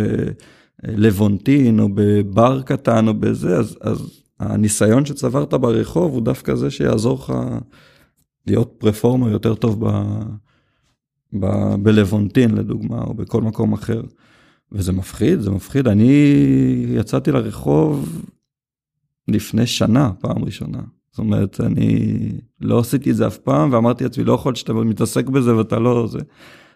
לבונטין 0.84 1.80
או 1.80 1.88
בבר 1.94 2.62
קטן 2.62 3.08
או 3.08 3.14
בזה, 3.14 3.56
אז, 3.56 3.78
אז 3.80 4.22
הניסיון 4.40 5.06
שצברת 5.06 5.54
ברחוב 5.54 6.12
הוא 6.12 6.22
דווקא 6.22 6.54
זה 6.54 6.70
שיעזור 6.70 7.18
לך 7.18 7.32
להיות 8.46 8.74
פרפורמר 8.78 9.28
יותר 9.28 9.54
טוב 9.54 9.86
ב, 9.86 10.02
ב, 11.32 11.46
בלוונטין 11.82 12.54
לדוגמה, 12.54 13.00
או 13.00 13.14
בכל 13.14 13.42
מקום 13.42 13.72
אחר. 13.72 14.02
וזה 14.72 14.92
מפחיד, 14.92 15.40
זה 15.40 15.50
מפחיד. 15.50 15.88
אני 15.88 16.12
יצאתי 16.88 17.32
לרחוב 17.32 18.22
לפני 19.28 19.66
שנה, 19.66 20.12
פעם 20.20 20.44
ראשונה. 20.44 20.80
זאת 21.10 21.18
אומרת, 21.18 21.60
אני 21.60 22.18
לא 22.60 22.78
עשיתי 22.78 23.10
את 23.10 23.16
זה 23.16 23.26
אף 23.26 23.38
פעם, 23.38 23.72
ואמרתי 23.72 24.04
לעצמי, 24.04 24.24
לא 24.24 24.32
יכול 24.32 24.54
שאתה 24.54 24.72
מתעסק 24.72 25.28
בזה 25.28 25.56
ואתה 25.56 25.78
לא... 25.78 26.06
זה. 26.06 26.18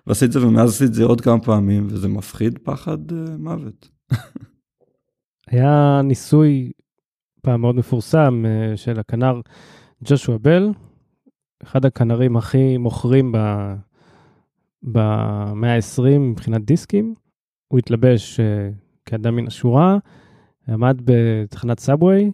ועשיתי 0.06 0.26
את 0.26 0.32
זה, 0.32 0.46
ומאז 0.46 0.70
עשיתי 0.70 0.84
את 0.84 0.94
זה 0.94 1.04
עוד 1.04 1.20
כמה 1.20 1.40
פעמים, 1.40 1.86
וזה 1.90 2.08
מפחיד 2.08 2.58
פחד 2.58 3.12
uh, 3.12 3.14
מוות. 3.38 3.88
היה 5.50 6.00
ניסוי 6.04 6.72
פעם 7.42 7.60
מאוד 7.60 7.74
מפורסם 7.74 8.44
uh, 8.44 8.76
של 8.76 8.98
הכנר 8.98 9.40
ג'ושוע 10.04 10.38
בל, 10.38 10.70
אחד 11.62 11.84
הכנרים 11.84 12.36
הכי 12.36 12.76
מוכרים 12.78 13.32
במאה 14.82 15.74
ה-20 15.74 16.18
מבחינת 16.18 16.64
דיסקים. 16.64 17.14
הוא 17.68 17.78
התלבש 17.78 18.40
uh, 18.40 18.42
כאדם 19.06 19.36
מן 19.36 19.46
השורה, 19.46 19.98
עמד 20.68 21.00
בתחנת 21.04 21.80
סאבווי 21.80 22.32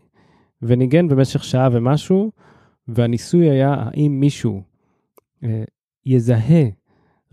וניגן 0.63 1.09
במשך 1.09 1.45
שעה 1.45 1.69
ומשהו, 1.73 2.33
והניסוי 2.89 3.51
היה 3.51 3.75
האם 3.79 4.21
מישהו 4.21 4.63
uh, 5.45 5.47
יזהה 6.07 6.65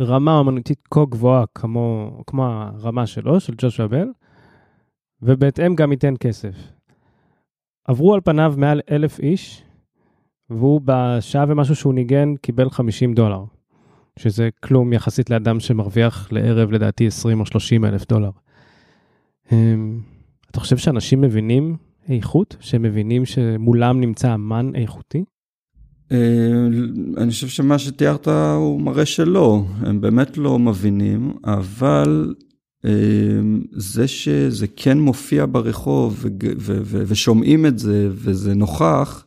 רמה 0.01 0.39
אמנותית 0.39 0.87
כה 0.91 1.05
גבוהה 1.09 1.45
כמו, 1.55 2.17
כמו 2.27 2.45
הרמה 2.45 3.07
שלו, 3.07 3.39
של 3.39 3.53
ג'ושוע 3.57 3.87
בל, 3.87 4.07
ובהתאם 5.21 5.75
גם 5.75 5.91
ייתן 5.91 6.13
כסף. 6.19 6.55
עברו 7.85 8.13
על 8.13 8.21
פניו 8.21 8.53
מעל 8.57 8.81
אלף 8.91 9.19
איש, 9.19 9.63
והוא 10.49 10.81
בשעה 10.85 11.45
ומשהו 11.47 11.75
שהוא 11.75 11.93
ניגן 11.93 12.35
קיבל 12.35 12.69
50 12.69 13.13
דולר, 13.13 13.43
שזה 14.19 14.49
כלום 14.63 14.93
יחסית 14.93 15.29
לאדם 15.29 15.59
שמרוויח 15.59 16.27
לערב 16.31 16.71
לדעתי 16.71 17.07
20 17.07 17.39
או 17.39 17.45
30 17.45 17.85
אלף 17.85 18.07
דולר. 18.07 18.29
אמ, 19.51 19.99
אתה 20.51 20.59
חושב 20.59 20.77
שאנשים 20.77 21.21
מבינים 21.21 21.75
איכות? 22.09 22.55
שהם 22.59 22.81
מבינים 22.81 23.25
שמולם 23.25 24.01
נמצא 24.01 24.33
אמן 24.33 24.71
איכותי? 24.75 25.23
אה, 26.11 26.17
אני 27.17 27.31
חושב 27.31 27.47
שמה 27.47 27.79
שתיארת 27.79 28.27
הוא 28.27 28.81
מראה 28.81 29.05
שלא, 29.05 29.63
הם 29.79 30.01
באמת 30.01 30.37
לא 30.37 30.59
מבינים, 30.59 31.33
אבל 31.45 32.33
אה, 32.85 32.91
זה 33.71 34.07
שזה 34.07 34.67
כן 34.75 34.99
מופיע 34.99 35.45
ברחוב 35.51 36.25
ושומעים 36.91 37.65
את 37.65 37.79
זה 37.79 38.09
וזה 38.11 38.53
נוכח, 38.53 39.25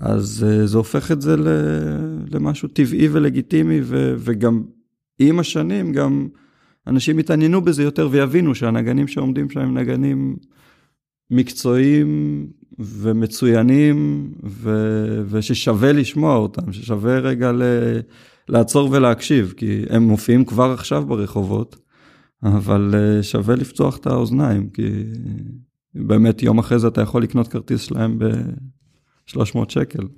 אז 0.00 0.46
אה, 0.48 0.66
זה 0.66 0.78
הופך 0.78 1.12
את 1.12 1.22
זה 1.22 1.36
למשהו 2.30 2.68
טבעי 2.68 3.08
ולגיטימי 3.12 3.80
וגם 4.18 4.62
עם 5.18 5.38
השנים 5.38 5.92
גם 5.92 6.28
אנשים 6.86 7.18
יתעניינו 7.18 7.60
בזה 7.60 7.82
יותר 7.82 8.08
ויבינו 8.10 8.54
שהנגנים 8.54 9.08
שעומדים 9.08 9.50
שם 9.50 9.60
הם 9.60 9.78
נגנים 9.78 10.36
מקצועיים 11.30 12.46
ומצוינים, 12.78 14.30
ו... 14.44 14.70
וששווה 15.28 15.92
לשמוע 15.92 16.36
אותם, 16.36 16.72
ששווה 16.72 17.18
רגע 17.18 17.52
ל... 17.52 17.62
לעצור 18.48 18.88
ולהקשיב, 18.92 19.54
כי 19.56 19.82
הם 19.90 20.02
מופיעים 20.02 20.44
כבר 20.44 20.70
עכשיו 20.70 21.06
ברחובות, 21.06 21.76
אבל 22.42 22.94
אה, 22.94 23.22
שווה 23.22 23.54
לפתוח 23.54 23.96
את 23.96 24.06
האוזניים, 24.06 24.70
כי 24.70 24.88
באמת 25.94 26.42
יום 26.42 26.58
אחרי 26.58 26.78
זה 26.78 26.88
אתה 26.88 27.00
יכול 27.00 27.22
לקנות 27.22 27.48
כרטיס 27.48 27.80
שלהם 27.80 28.18
ב-300 29.26 29.68
שקל. 29.68 30.08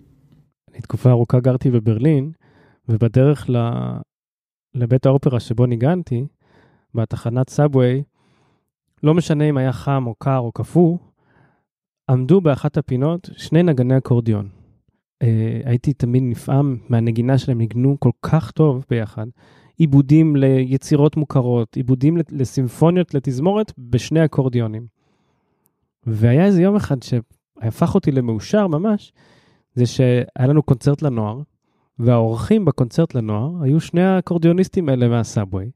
אני 0.72 0.80
תקופה 0.80 1.10
ארוכה 1.10 1.40
גרתי 1.40 1.70
בברלין, 1.70 2.32
ובדרך 2.88 3.50
ל... 3.50 3.56
לבית 4.74 5.06
האופרה 5.06 5.40
שבו 5.40 5.66
ניגנתי, 5.66 6.26
בתחנת 6.94 7.50
סאבווי, 7.50 8.02
לא 9.02 9.14
משנה 9.14 9.44
אם 9.44 9.56
היה 9.56 9.72
חם 9.72 10.04
או 10.06 10.14
קר 10.14 10.38
או 10.38 10.52
קפוא, 10.52 10.98
עמדו 12.10 12.40
באחת 12.40 12.76
הפינות 12.76 13.30
שני 13.36 13.62
נגני 13.62 13.98
אקורדיון. 13.98 14.48
אה, 15.22 15.60
הייתי 15.64 15.92
תמיד 15.92 16.22
נפעם 16.26 16.76
מהנגינה 16.88 17.38
שלהם, 17.38 17.58
ניגנו 17.58 17.96
כל 18.00 18.10
כך 18.22 18.50
טוב 18.50 18.84
ביחד. 18.90 19.26
עיבודים 19.76 20.36
ליצירות 20.36 21.16
מוכרות, 21.16 21.76
עיבודים 21.76 22.16
לסימפוניות, 22.30 23.14
לתזמורת, 23.14 23.72
בשני 23.78 24.24
אקורדיונים. 24.24 24.86
והיה 26.06 26.44
איזה 26.44 26.62
יום 26.62 26.76
אחד 26.76 27.02
שהפך 27.62 27.94
אותי 27.94 28.12
למאושר 28.12 28.66
ממש, 28.66 29.12
זה 29.74 29.86
שהיה 29.86 30.46
לנו 30.48 30.62
קונצרט 30.62 31.02
לנוער, 31.02 31.40
והאורחים 31.98 32.64
בקונצרט 32.64 33.14
לנוער 33.14 33.62
היו 33.62 33.80
שני 33.80 34.02
האקורדיוניסטים 34.02 34.88
האלה 34.88 35.08
מהסאבווי, 35.08 35.70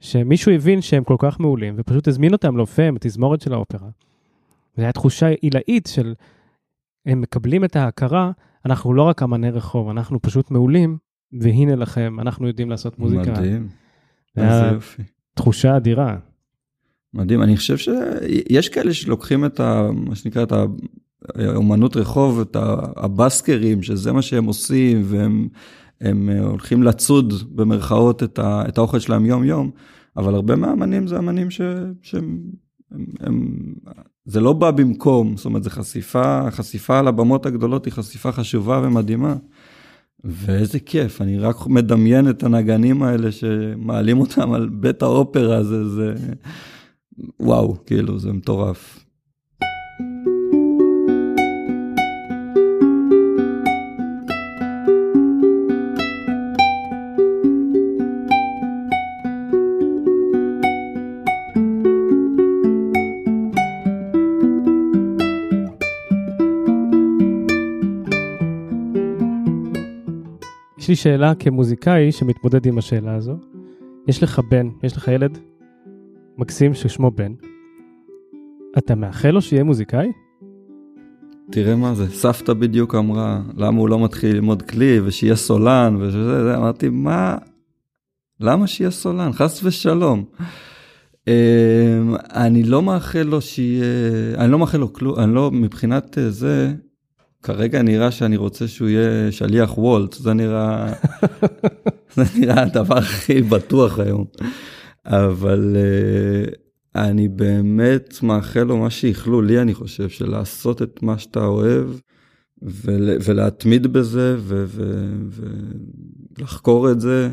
שמישהו 0.00 0.52
הבין 0.52 0.80
שהם 0.80 1.04
כל 1.04 1.16
כך 1.18 1.40
מעולים, 1.40 1.74
ופשוט 1.78 2.08
הזמין 2.08 2.32
אותם 2.32 2.56
להופיע 2.56 2.88
עם 2.88 2.96
התזמורת 2.96 3.40
של 3.40 3.52
האופרה. 3.52 3.88
זו 4.76 4.82
הייתה 4.82 4.92
תחושה 4.92 5.28
עילאית 5.28 5.86
של 5.86 6.14
הם 7.06 7.20
מקבלים 7.20 7.64
את 7.64 7.76
ההכרה, 7.76 8.30
אנחנו 8.66 8.94
לא 8.94 9.02
רק 9.02 9.22
אמני 9.22 9.50
רחוב, 9.50 9.88
אנחנו 9.88 10.22
פשוט 10.22 10.50
מעולים, 10.50 10.96
והנה 11.40 11.76
לכם, 11.76 12.16
אנחנו 12.20 12.48
יודעים 12.48 12.70
לעשות 12.70 12.98
מוזיקה. 12.98 13.32
מדהים. 13.32 13.68
איזה 14.36 14.70
יופי. 14.72 15.02
תחושה 15.34 15.76
אדירה. 15.76 16.16
מדהים, 17.14 17.42
אני 17.42 17.56
חושב 17.56 17.76
שיש 17.76 18.68
כאלה 18.68 18.94
שלוקחים 18.94 19.44
את 19.44 19.60
ה... 19.60 19.90
מה 19.92 20.14
שנקרא, 20.14 20.42
את 20.42 20.52
האומנות 21.34 21.96
רחוב, 21.96 22.40
את 22.40 22.56
הבסקרים, 22.96 23.82
שזה 23.82 24.12
מה 24.12 24.22
שהם 24.22 24.44
עושים, 24.44 25.02
והם 25.04 25.48
הם 26.00 26.28
הולכים 26.28 26.82
לצוד 26.82 27.34
במרכאות 27.54 28.22
את, 28.22 28.38
ה, 28.38 28.64
את 28.68 28.78
האוכל 28.78 28.98
שלהם 28.98 29.26
יום-יום, 29.26 29.70
אבל 30.16 30.34
הרבה 30.34 30.56
מהאמנים 30.56 31.06
זה 31.06 31.18
אמנים 31.18 31.50
ש, 31.50 31.60
שהם... 32.02 32.38
הם, 32.90 33.04
הם, 33.20 33.56
זה 34.24 34.40
לא 34.40 34.52
בא 34.52 34.70
במקום, 34.70 35.36
זאת 35.36 35.44
אומרת, 35.44 35.62
זה 35.62 35.70
חשיפה, 35.70 36.50
חשיפה 36.50 36.98
על 36.98 37.08
הבמות 37.08 37.46
הגדולות 37.46 37.84
היא 37.84 37.92
חשיפה 37.92 38.32
חשובה 38.32 38.80
ומדהימה. 38.84 39.36
ואיזה 40.24 40.80
כיף, 40.80 41.22
אני 41.22 41.38
רק 41.38 41.66
מדמיין 41.66 42.30
את 42.30 42.42
הנגנים 42.42 43.02
האלה 43.02 43.32
שמעלים 43.32 44.20
אותם 44.20 44.52
על 44.52 44.68
בית 44.68 45.02
האופרה, 45.02 45.64
זה, 45.64 45.88
זה, 45.88 46.14
וואו, 47.40 47.76
כאילו, 47.86 48.18
זה 48.18 48.32
מטורף. 48.32 49.03
יש 70.84 70.88
לי 70.88 70.96
שאלה 70.96 71.34
כמוזיקאי 71.34 72.12
שמתמודד 72.12 72.66
עם 72.66 72.78
השאלה 72.78 73.14
הזו. 73.14 73.36
יש 74.08 74.22
לך 74.22 74.40
בן, 74.50 74.68
יש 74.82 74.96
לך 74.96 75.08
ילד 75.08 75.38
מקסים 76.38 76.74
ששמו 76.74 77.10
בן. 77.10 77.32
אתה 78.78 78.94
מאחל 78.94 79.30
לו 79.30 79.42
שיהיה 79.42 79.64
מוזיקאי? 79.64 80.12
תראה 81.50 81.76
מה 81.76 81.94
זה, 81.94 82.10
סבתא 82.10 82.52
בדיוק 82.52 82.94
אמרה, 82.94 83.40
למה 83.56 83.78
הוא 83.78 83.88
לא 83.88 84.04
מתחיל 84.04 84.34
ללמוד 84.34 84.62
כלי 84.62 85.00
ושיהיה 85.04 85.36
סולן 85.36 85.96
וזה, 86.00 86.44
זה, 86.44 86.56
אמרתי, 86.56 86.88
מה, 86.88 87.36
למה 88.40 88.66
שיהיה 88.66 88.90
סולן? 88.90 89.32
חס 89.32 89.64
ושלום. 89.64 90.24
אמ, 91.28 91.32
אני 92.34 92.62
לא 92.62 92.82
מאחל 92.82 93.22
לו 93.22 93.40
שיהיה, 93.40 93.84
אני 94.38 94.52
לא 94.52 94.58
מאחל 94.58 94.78
לו 94.78 94.92
כלום, 94.92 95.18
אני 95.18 95.34
לא, 95.34 95.50
מבחינת 95.50 96.18
אה, 96.18 96.30
זה, 96.30 96.74
כרגע 97.44 97.82
נראה 97.82 98.10
שאני 98.10 98.36
רוצה 98.36 98.68
שהוא 98.68 98.88
יהיה 98.88 99.32
שליח 99.32 99.78
וולט, 99.78 100.12
זה 100.12 100.32
נראה, 100.32 100.92
זה 102.14 102.22
נראה 102.38 102.62
הדבר 102.62 102.98
הכי 102.98 103.42
בטוח 103.42 103.98
היום. 103.98 104.24
אבל 105.06 105.76
uh, 105.76 106.54
אני 106.94 107.28
באמת 107.28 108.22
מאחל 108.22 108.62
לו 108.62 108.76
מה 108.76 108.90
שאיחלו 108.90 109.42
לי, 109.42 109.60
אני 109.60 109.74
חושב, 109.74 110.08
של 110.08 110.30
לעשות 110.30 110.82
את 110.82 111.02
מה 111.02 111.18
שאתה 111.18 111.44
אוהב, 111.44 111.86
ול, 112.62 113.10
ולהתמיד 113.24 113.86
בזה, 113.86 114.36
ו, 114.38 114.64
ו, 114.68 114.82
ולחקור 116.38 116.90
את 116.90 117.00
זה. 117.00 117.30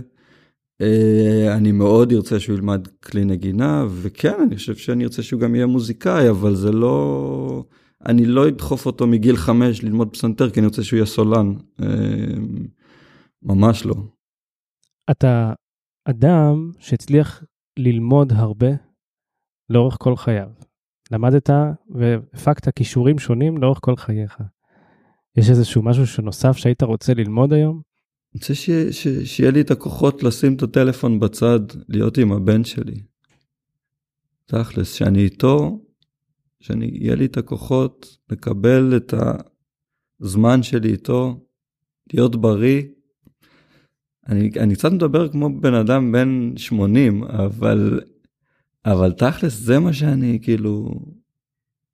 Uh, 0.81 0.85
אני 1.51 1.71
מאוד 1.71 2.11
ארצה 2.11 2.39
שהוא 2.39 2.55
ילמד 2.55 2.87
כלי 3.03 3.25
נגינה, 3.25 3.85
וכן, 4.01 4.41
אני 4.47 4.55
חושב 4.55 4.75
שאני 4.75 5.03
ארצה 5.03 5.23
שהוא 5.23 5.41
גם 5.41 5.55
יהיה 5.55 5.65
מוזיקאי, 5.65 6.29
אבל 6.29 6.55
זה 6.55 6.71
לא... 6.71 7.63
אני 8.05 8.25
לא 8.25 8.47
אדחוף 8.47 8.85
אותו 8.85 9.07
מגיל 9.07 9.35
חמש 9.35 9.83
ללמוד 9.83 10.09
פסנתר, 10.13 10.49
כי 10.49 10.59
אני 10.59 10.67
רוצה 10.67 10.83
שהוא 10.83 10.97
יהיה 10.97 11.05
סולן. 11.05 11.53
אמ, 11.81 12.67
ממש 13.43 13.85
לא. 13.85 13.95
אתה 15.11 15.53
אדם 16.05 16.71
שהצליח 16.79 17.43
ללמוד 17.79 18.31
הרבה 18.31 18.71
לאורך 19.69 19.97
כל 19.99 20.15
חייו. 20.15 20.49
למדת 21.11 21.49
והפקת 21.89 22.75
כישורים 22.75 23.19
שונים 23.19 23.57
לאורך 23.57 23.79
כל 23.81 23.95
חייך. 23.95 24.37
יש 25.37 25.49
איזשהו 25.49 25.83
משהו 25.83 26.07
שנוסף 26.07 26.57
שהיית 26.57 26.83
רוצה 26.83 27.13
ללמוד 27.13 27.53
היום? 27.53 27.81
אני 28.33 28.39
רוצה 28.39 28.55
שיה, 28.55 28.93
ש, 28.93 29.07
שיהיה 29.07 29.51
לי 29.51 29.61
את 29.61 29.71
הכוחות 29.71 30.23
לשים 30.23 30.55
את 30.55 30.63
הטלפון 30.63 31.19
בצד, 31.19 31.59
להיות 31.89 32.17
עם 32.17 32.31
הבן 32.31 32.63
שלי. 32.63 33.01
תכלס, 34.45 34.93
שאני 34.93 35.23
איתו 35.23 35.79
שיהיה 36.61 37.15
לי 37.15 37.25
את 37.25 37.37
הכוחות 37.37 38.17
לקבל 38.29 38.93
את 38.97 39.13
הזמן 40.21 40.63
שלי 40.63 40.91
איתו, 40.91 41.45
להיות 42.13 42.35
בריא. 42.35 42.83
אני, 44.27 44.49
אני 44.59 44.75
קצת 44.75 44.91
מדבר 44.91 45.29
כמו 45.29 45.59
בן 45.61 45.73
אדם 45.73 46.11
בן 46.11 46.53
80, 46.57 47.23
אבל, 47.23 48.01
אבל 48.85 49.11
תכלס 49.11 49.53
זה 49.53 49.79
מה 49.79 49.93
שאני 49.93 50.39
כאילו, 50.41 50.91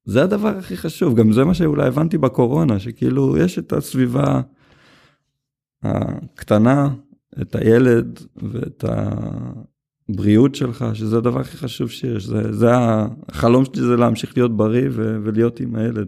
זה 0.05 0.23
הדבר 0.23 0.57
הכי 0.57 0.77
חשוב, 0.77 1.15
גם 1.15 1.31
זה 1.31 1.43
מה 1.43 1.53
שאולי 1.53 1.87
הבנתי 1.87 2.17
בקורונה, 2.17 2.79
שכאילו 2.79 3.37
יש 3.37 3.59
את 3.59 3.73
הסביבה 3.73 4.41
הקטנה, 5.83 6.95
את 7.41 7.55
הילד 7.55 8.19
ואת 8.35 8.83
ה... 8.83 9.09
הבריאות 10.09 10.55
שלך, 10.55 10.85
שזה 10.93 11.17
הדבר 11.17 11.39
הכי 11.39 11.57
חשוב 11.57 11.89
שיש. 11.89 12.25
זה, 12.25 12.53
זה 12.53 12.67
החלום 13.27 13.65
שלי 13.65 13.81
זה 13.81 13.95
להמשיך 13.95 14.37
להיות 14.37 14.57
בריא 14.57 14.87
ו, 14.91 15.17
ולהיות 15.23 15.59
עם 15.59 15.75
הילד. 15.75 16.07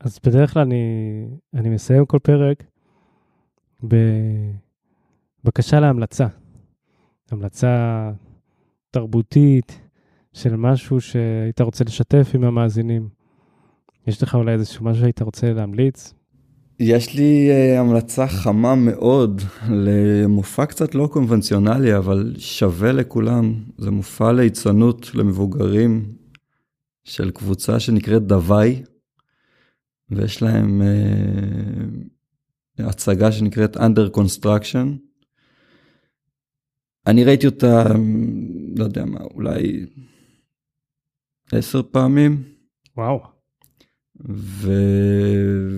אז 0.00 0.18
בדרך 0.26 0.52
כלל 0.52 0.62
אני, 0.62 0.84
אני 1.54 1.68
מסיים 1.68 2.06
כל 2.06 2.18
פרק 2.18 2.64
בבקשה 5.44 5.80
להמלצה. 5.80 6.26
המלצה 7.30 8.10
תרבותית 8.90 9.80
של 10.32 10.56
משהו 10.56 11.00
שהיית 11.00 11.60
רוצה 11.60 11.84
לשתף 11.84 12.30
עם 12.34 12.44
המאזינים. 12.44 13.08
יש 14.06 14.22
לך 14.22 14.34
אולי 14.34 14.52
איזשהו 14.52 14.84
משהו 14.84 15.00
שהיית 15.00 15.22
רוצה 15.22 15.52
להמליץ? 15.52 16.14
יש 16.80 17.14
לי 17.14 17.50
uh, 17.50 17.80
המלצה 17.80 18.28
חמה 18.28 18.74
מאוד 18.74 19.42
למופע 19.70 20.66
קצת 20.66 20.94
לא 20.94 21.08
קונבנציונלי, 21.12 21.96
אבל 21.96 22.34
שווה 22.38 22.92
לכולם. 22.92 23.54
זה 23.78 23.90
מופע 23.90 24.32
ליצנות 24.32 25.14
למבוגרים 25.14 26.14
של 27.04 27.30
קבוצה 27.30 27.80
שנקראת 27.80 28.26
דווי, 28.26 28.82
ויש 30.10 30.42
להם 30.42 30.82
uh, 30.82 32.84
הצגה 32.84 33.32
שנקראת 33.32 33.76
Under 33.76 34.16
Construction. 34.16 34.88
אני 37.06 37.24
ראיתי 37.24 37.46
אותה, 37.46 37.84
לא 38.76 38.84
יודע 38.84 39.04
מה, 39.04 39.20
אולי 39.20 39.86
עשר 41.52 41.82
פעמים. 41.82 42.42
וואו. 42.96 43.20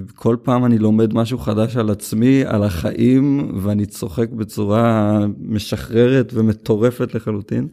וכל 0.09 0.37
פעם 0.43 0.65
אני 0.65 0.79
לומד 0.79 1.15
משהו 1.15 1.39
חדש 1.39 1.77
על 1.77 1.91
עצמי, 1.91 2.45
על 2.45 2.63
החיים, 2.63 3.53
ואני 3.63 3.87
צוחק 3.87 4.31
בצורה 4.31 5.19
משחררת 5.39 6.33
ומטורפת 6.35 7.15
לחלוטין, 7.15 7.69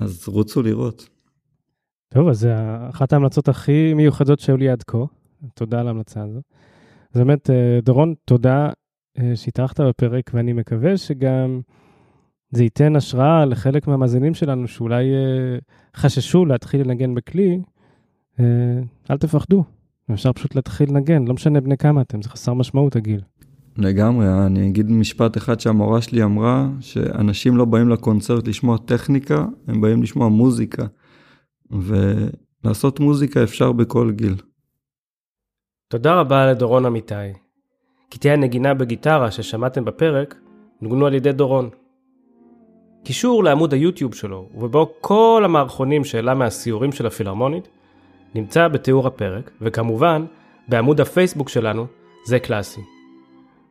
אז 0.00 0.28
רוצו 0.28 0.62
לראות. 0.62 1.08
טוב, 2.08 2.28
אז 2.28 2.38
זה 2.38 2.54
אחת 2.90 3.12
ההמלצות 3.12 3.48
הכי 3.48 3.94
מיוחדות 3.94 4.40
שהיו 4.40 4.56
לי 4.56 4.68
עד 4.68 4.82
כה. 4.82 4.98
תודה 5.54 5.80
על 5.80 5.86
ההמלצה 5.86 6.22
הזו. 6.22 6.40
אז 7.14 7.20
באמת, 7.20 7.50
אה, 7.50 7.78
דורון, 7.82 8.14
תודה 8.24 8.70
אה, 9.18 9.36
שהתארחת 9.36 9.80
בפרק, 9.80 10.30
ואני 10.34 10.52
מקווה 10.52 10.96
שגם 10.96 11.60
זה 12.50 12.62
ייתן 12.62 12.96
השראה 12.96 13.44
לחלק 13.44 13.86
מהמאזינים 13.86 14.34
שלנו 14.34 14.68
שאולי 14.68 15.04
אה, 15.14 15.58
חששו 15.96 16.44
להתחיל 16.44 16.80
לנגן 16.80 17.14
בכלי. 17.14 17.60
אל 19.10 19.16
תפחדו, 19.18 19.64
אפשר 20.12 20.32
פשוט 20.32 20.54
להתחיל 20.54 20.90
לנגן, 20.90 21.24
לא 21.24 21.34
משנה 21.34 21.60
בני 21.60 21.76
כמה 21.76 22.00
אתם, 22.00 22.22
זה 22.22 22.28
חסר 22.28 22.54
משמעות 22.54 22.96
הגיל. 22.96 23.20
לגמרי, 23.76 24.26
אני 24.46 24.68
אגיד 24.68 24.90
משפט 24.90 25.36
אחד 25.36 25.60
שהמורה 25.60 26.02
שלי 26.02 26.22
אמרה, 26.24 26.68
שאנשים 26.80 27.56
לא 27.56 27.64
באים 27.64 27.88
לקונצרט 27.88 28.48
לשמוע 28.48 28.78
טכניקה, 28.78 29.44
הם 29.66 29.80
באים 29.80 30.02
לשמוע 30.02 30.28
מוזיקה. 30.28 30.86
ולעשות 31.70 33.00
מוזיקה 33.00 33.42
אפשר 33.42 33.72
בכל 33.72 34.10
גיל. 34.10 34.34
תודה 35.88 36.14
רבה 36.14 36.46
לדורון 36.46 36.86
אמיתי. 36.86 37.14
קטעי 38.10 38.30
הנגינה 38.30 38.74
בגיטרה 38.74 39.30
ששמעתם 39.30 39.84
בפרק 39.84 40.34
נוגנו 40.80 41.06
על 41.06 41.14
ידי 41.14 41.32
דורון. 41.32 41.70
קישור 43.04 43.44
לעמוד 43.44 43.72
היוטיוב 43.72 44.14
שלו, 44.14 44.48
ובו 44.54 44.92
כל 45.00 45.42
המערכונים 45.44 46.04
שהעלה 46.04 46.34
מהסיורים 46.34 46.92
של 46.92 47.06
הפילהרמונית, 47.06 47.68
נמצא 48.34 48.68
בתיאור 48.68 49.06
הפרק, 49.06 49.50
וכמובן, 49.60 50.24
בעמוד 50.68 51.00
הפייסבוק 51.00 51.48
שלנו, 51.48 51.86
זה 52.26 52.38
קלאסי. 52.38 52.80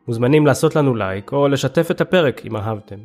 מוזמנים 0.08 0.46
לעשות 0.46 0.76
לנו 0.76 0.94
לייק 0.94 1.32
או 1.32 1.48
לשתף 1.48 1.90
את 1.90 2.00
הפרק 2.00 2.46
אם 2.46 2.56
אהבתם. 2.56 2.96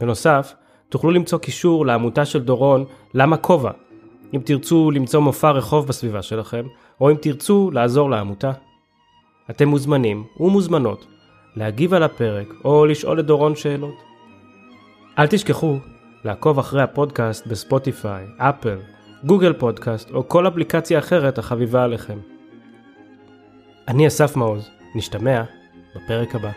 בנוסף, 0.00 0.54
תוכלו 0.88 1.10
למצוא 1.10 1.38
קישור 1.38 1.86
לעמותה 1.86 2.24
של 2.24 2.42
דורון 2.42 2.84
למה 3.14 3.36
כובע, 3.36 3.70
אם 4.34 4.40
תרצו 4.44 4.90
למצוא 4.90 5.20
מופע 5.20 5.50
רחוב 5.50 5.86
בסביבה 5.86 6.22
שלכם, 6.22 6.66
או 7.00 7.10
אם 7.10 7.16
תרצו 7.20 7.70
לעזור 7.70 8.10
לעמותה. 8.10 8.52
אתם 9.50 9.68
מוזמנים 9.68 10.24
ומוזמנות 10.40 11.06
להגיב 11.56 11.94
על 11.94 12.02
הפרק 12.02 12.46
או 12.64 12.86
לשאול 12.86 13.20
את 13.20 13.26
דורון 13.26 13.56
שאלות. 13.56 13.94
אל 15.18 15.26
תשכחו 15.26 15.76
לעקוב 16.24 16.58
אחרי 16.58 16.82
הפודקאסט 16.82 17.46
בספוטיפיי, 17.46 18.26
אפל, 18.38 18.78
גוגל 19.24 19.52
פודקאסט 19.52 20.10
או 20.10 20.28
כל 20.28 20.48
אפליקציה 20.48 20.98
אחרת 20.98 21.38
החביבה 21.38 21.84
עליכם. 21.84 22.18
אני 23.88 24.06
אסף 24.06 24.36
מעוז, 24.36 24.70
נשתמע 24.94 25.42
בפרק 25.96 26.34
הבא. 26.34 26.50